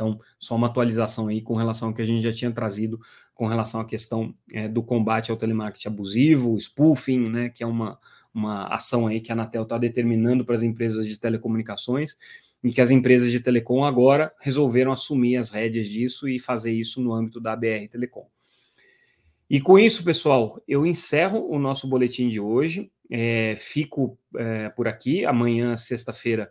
Então, 0.00 0.18
só 0.38 0.56
uma 0.56 0.66
atualização 0.66 1.28
aí 1.28 1.42
com 1.42 1.54
relação 1.54 1.88
ao 1.88 1.94
que 1.94 2.00
a 2.00 2.06
gente 2.06 2.22
já 2.22 2.32
tinha 2.32 2.50
trazido 2.50 2.98
com 3.34 3.46
relação 3.46 3.82
à 3.82 3.84
questão 3.84 4.34
é, 4.50 4.66
do 4.66 4.82
combate 4.82 5.30
ao 5.30 5.36
telemarketing 5.36 5.88
abusivo, 5.88 6.56
spoofing, 6.56 7.28
né, 7.28 7.50
que 7.50 7.62
é 7.62 7.66
uma, 7.66 7.98
uma 8.32 8.64
ação 8.68 9.06
aí 9.06 9.20
que 9.20 9.30
a 9.30 9.34
Anatel 9.34 9.64
está 9.64 9.76
determinando 9.76 10.42
para 10.42 10.54
as 10.54 10.62
empresas 10.62 11.06
de 11.06 11.20
telecomunicações 11.20 12.16
e 12.64 12.72
que 12.72 12.80
as 12.80 12.90
empresas 12.90 13.30
de 13.30 13.40
telecom 13.40 13.84
agora 13.84 14.32
resolveram 14.40 14.90
assumir 14.90 15.36
as 15.36 15.50
rédeas 15.50 15.86
disso 15.86 16.26
e 16.26 16.40
fazer 16.40 16.72
isso 16.72 17.02
no 17.02 17.12
âmbito 17.12 17.38
da 17.38 17.54
BR 17.54 17.86
Telecom. 17.90 18.26
E 19.50 19.60
com 19.60 19.78
isso, 19.78 20.02
pessoal, 20.02 20.58
eu 20.66 20.86
encerro 20.86 21.46
o 21.50 21.58
nosso 21.58 21.86
boletim 21.86 22.30
de 22.30 22.40
hoje. 22.40 22.90
É, 23.10 23.54
fico 23.58 24.18
é, 24.34 24.70
por 24.70 24.88
aqui. 24.88 25.26
Amanhã, 25.26 25.76
sexta-feira, 25.76 26.50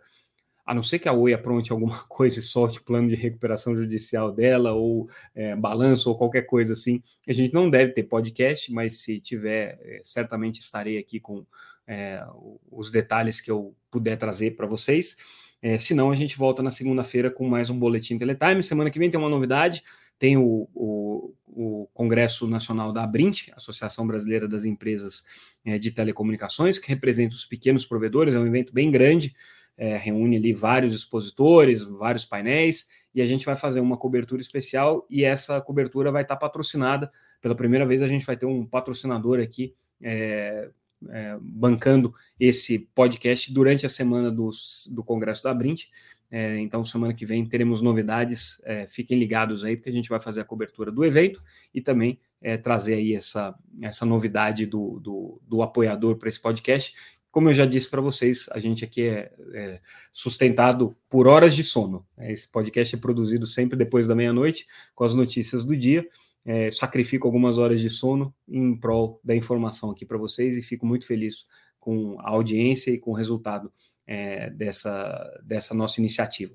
a 0.70 0.74
não 0.74 0.84
ser 0.84 1.00
que 1.00 1.08
a 1.08 1.12
Oi 1.12 1.34
apronte 1.34 1.72
alguma 1.72 1.98
coisa 2.08 2.38
e 2.38 2.42
solte 2.42 2.80
plano 2.80 3.08
de 3.08 3.16
recuperação 3.16 3.74
judicial 3.74 4.30
dela, 4.30 4.72
ou 4.72 5.10
é, 5.34 5.56
balanço, 5.56 6.08
ou 6.08 6.16
qualquer 6.16 6.42
coisa 6.42 6.74
assim, 6.74 7.02
a 7.26 7.32
gente 7.32 7.52
não 7.52 7.68
deve 7.68 7.90
ter 7.90 8.04
podcast, 8.04 8.72
mas 8.72 8.98
se 8.98 9.18
tiver, 9.18 9.80
é, 9.82 10.00
certamente 10.04 10.60
estarei 10.60 10.96
aqui 10.96 11.18
com 11.18 11.44
é, 11.88 12.24
os 12.70 12.88
detalhes 12.88 13.40
que 13.40 13.50
eu 13.50 13.74
puder 13.90 14.16
trazer 14.16 14.52
para 14.52 14.64
vocês. 14.64 15.16
É, 15.60 15.76
se 15.76 15.92
não, 15.92 16.08
a 16.08 16.14
gente 16.14 16.38
volta 16.38 16.62
na 16.62 16.70
segunda-feira 16.70 17.32
com 17.32 17.48
mais 17.48 17.68
um 17.68 17.76
Boletim 17.76 18.16
Teletime. 18.16 18.62
Semana 18.62 18.92
que 18.92 18.98
vem 19.00 19.10
tem 19.10 19.18
uma 19.18 19.28
novidade, 19.28 19.82
tem 20.20 20.36
o, 20.36 20.68
o, 20.72 21.34
o 21.48 21.88
Congresso 21.92 22.46
Nacional 22.46 22.92
da 22.92 23.02
Abrint, 23.02 23.48
Associação 23.56 24.06
Brasileira 24.06 24.46
das 24.46 24.64
Empresas 24.64 25.24
é, 25.64 25.80
de 25.80 25.90
Telecomunicações, 25.90 26.78
que 26.78 26.88
representa 26.88 27.34
os 27.34 27.44
pequenos 27.44 27.84
provedores, 27.84 28.34
é 28.34 28.38
um 28.38 28.46
evento 28.46 28.72
bem 28.72 28.88
grande, 28.88 29.34
é, 29.80 29.96
reúne 29.96 30.36
ali 30.36 30.52
vários 30.52 30.92
expositores, 30.92 31.82
vários 31.82 32.26
painéis, 32.26 32.88
e 33.14 33.22
a 33.22 33.26
gente 33.26 33.46
vai 33.46 33.56
fazer 33.56 33.80
uma 33.80 33.96
cobertura 33.96 34.42
especial 34.42 35.06
e 35.08 35.24
essa 35.24 35.58
cobertura 35.58 36.12
vai 36.12 36.20
estar 36.20 36.36
patrocinada. 36.36 37.10
Pela 37.40 37.54
primeira 37.54 37.86
vez, 37.86 38.02
a 38.02 38.06
gente 38.06 38.26
vai 38.26 38.36
ter 38.36 38.44
um 38.44 38.66
patrocinador 38.66 39.40
aqui 39.40 39.74
é, 40.02 40.68
é, 41.08 41.38
bancando 41.40 42.14
esse 42.38 42.78
podcast 42.94 43.52
durante 43.54 43.86
a 43.86 43.88
semana 43.88 44.30
do, 44.30 44.50
do 44.90 45.02
Congresso 45.02 45.42
da 45.42 45.54
Brint. 45.54 45.84
É, 46.30 46.58
então, 46.58 46.84
semana 46.84 47.14
que 47.14 47.24
vem 47.24 47.46
teremos 47.46 47.80
novidades. 47.80 48.60
É, 48.66 48.86
fiquem 48.86 49.18
ligados 49.18 49.64
aí, 49.64 49.76
porque 49.76 49.88
a 49.88 49.94
gente 49.94 50.10
vai 50.10 50.20
fazer 50.20 50.42
a 50.42 50.44
cobertura 50.44 50.92
do 50.92 51.06
evento 51.06 51.42
e 51.72 51.80
também 51.80 52.20
é, 52.42 52.58
trazer 52.58 52.94
aí 52.94 53.14
essa, 53.14 53.54
essa 53.80 54.04
novidade 54.04 54.66
do, 54.66 55.00
do, 55.00 55.40
do 55.42 55.62
apoiador 55.62 56.16
para 56.16 56.28
esse 56.28 56.38
podcast, 56.38 56.94
como 57.30 57.48
eu 57.48 57.54
já 57.54 57.64
disse 57.64 57.88
para 57.88 58.00
vocês, 58.00 58.46
a 58.50 58.58
gente 58.58 58.84
aqui 58.84 59.02
é, 59.02 59.32
é, 59.54 59.80
sustentado 60.12 60.96
por 61.08 61.28
horas 61.28 61.54
de 61.54 61.62
sono. 61.62 62.04
É, 62.18 62.32
esse 62.32 62.50
podcast 62.50 62.94
é 62.94 62.98
produzido 62.98 63.46
sempre 63.46 63.76
depois 63.76 64.06
da 64.06 64.14
meia-noite, 64.14 64.66
com 64.94 65.04
as 65.04 65.14
notícias 65.14 65.64
do 65.64 65.76
dia. 65.76 66.06
É, 66.44 66.70
sacrifico 66.70 67.28
algumas 67.28 67.58
horas 67.58 67.80
de 67.80 67.90
sono 67.90 68.34
em 68.48 68.74
prol 68.74 69.20
da 69.22 69.36
informação 69.36 69.90
aqui 69.90 70.06
para 70.06 70.18
vocês 70.18 70.56
e 70.56 70.62
fico 70.62 70.86
muito 70.86 71.06
feliz 71.06 71.46
com 71.78 72.18
a 72.20 72.30
audiência 72.30 72.90
e 72.90 72.98
com 72.98 73.10
o 73.10 73.14
resultado 73.14 73.72
é, 74.06 74.50
dessa, 74.50 75.40
dessa 75.44 75.74
nossa 75.74 76.00
iniciativa. 76.00 76.54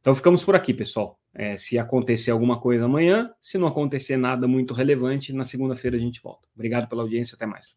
Então 0.00 0.14
ficamos 0.14 0.42
por 0.42 0.54
aqui, 0.54 0.72
pessoal. 0.72 1.18
É, 1.34 1.56
se 1.56 1.78
acontecer 1.78 2.30
alguma 2.30 2.58
coisa 2.58 2.86
amanhã, 2.86 3.30
se 3.40 3.58
não 3.58 3.66
acontecer 3.66 4.16
nada 4.16 4.48
muito 4.48 4.72
relevante, 4.72 5.32
na 5.32 5.44
segunda-feira 5.44 5.96
a 5.96 6.00
gente 6.00 6.20
volta. 6.22 6.48
Obrigado 6.54 6.88
pela 6.88 7.02
audiência, 7.02 7.34
até 7.34 7.44
mais. 7.44 7.76